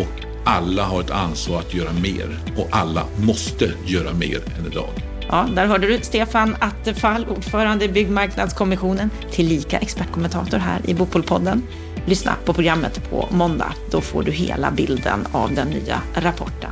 och 0.00 0.26
alla 0.44 0.84
har 0.84 1.00
ett 1.00 1.10
ansvar 1.10 1.58
att 1.58 1.74
göra 1.74 1.92
mer 1.92 2.38
och 2.56 2.68
alla 2.70 3.04
måste 3.16 3.72
göra 3.86 4.12
mer 4.12 4.36
än 4.58 4.66
idag. 4.66 4.90
Ja, 5.28 5.48
där 5.54 5.66
hörde 5.66 5.86
du 5.86 6.00
Stefan 6.02 6.56
Attefall, 6.60 7.26
ordförande 7.28 7.84
i 7.84 7.88
Byggmarknadskommissionen, 7.88 9.10
tillika 9.30 9.78
expertkommentator 9.78 10.58
här 10.58 10.80
i 10.84 10.94
Bopolpodden. 10.94 11.62
Lyssna 12.06 12.34
på 12.44 12.52
programmet 12.52 13.10
på 13.10 13.28
måndag. 13.30 13.74
Då 13.90 14.00
får 14.00 14.22
du 14.22 14.32
hela 14.32 14.70
bilden 14.70 15.26
av 15.32 15.54
den 15.54 15.68
nya 15.68 16.00
rapporten. 16.14 16.70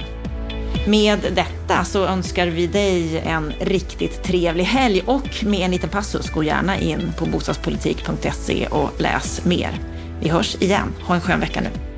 Med 0.87 1.19
detta 1.35 1.85
så 1.85 2.07
önskar 2.07 2.47
vi 2.47 2.67
dig 2.67 3.19
en 3.19 3.53
riktigt 3.61 4.23
trevlig 4.23 4.65
helg 4.65 5.03
och 5.07 5.45
med 5.45 5.61
en 5.61 5.71
liten 5.71 5.91
passus, 5.91 6.31
gå 6.31 6.43
gärna 6.43 6.79
in 6.79 7.13
på 7.19 7.27
bostadspolitik.se 7.27 8.67
och 8.67 8.91
läs 8.99 9.45
mer. 9.45 9.79
Vi 10.21 10.29
hörs 10.29 10.57
igen. 10.63 10.93
Ha 11.01 11.15
en 11.15 11.21
skön 11.21 11.41
vecka 11.41 11.61
nu. 11.61 11.94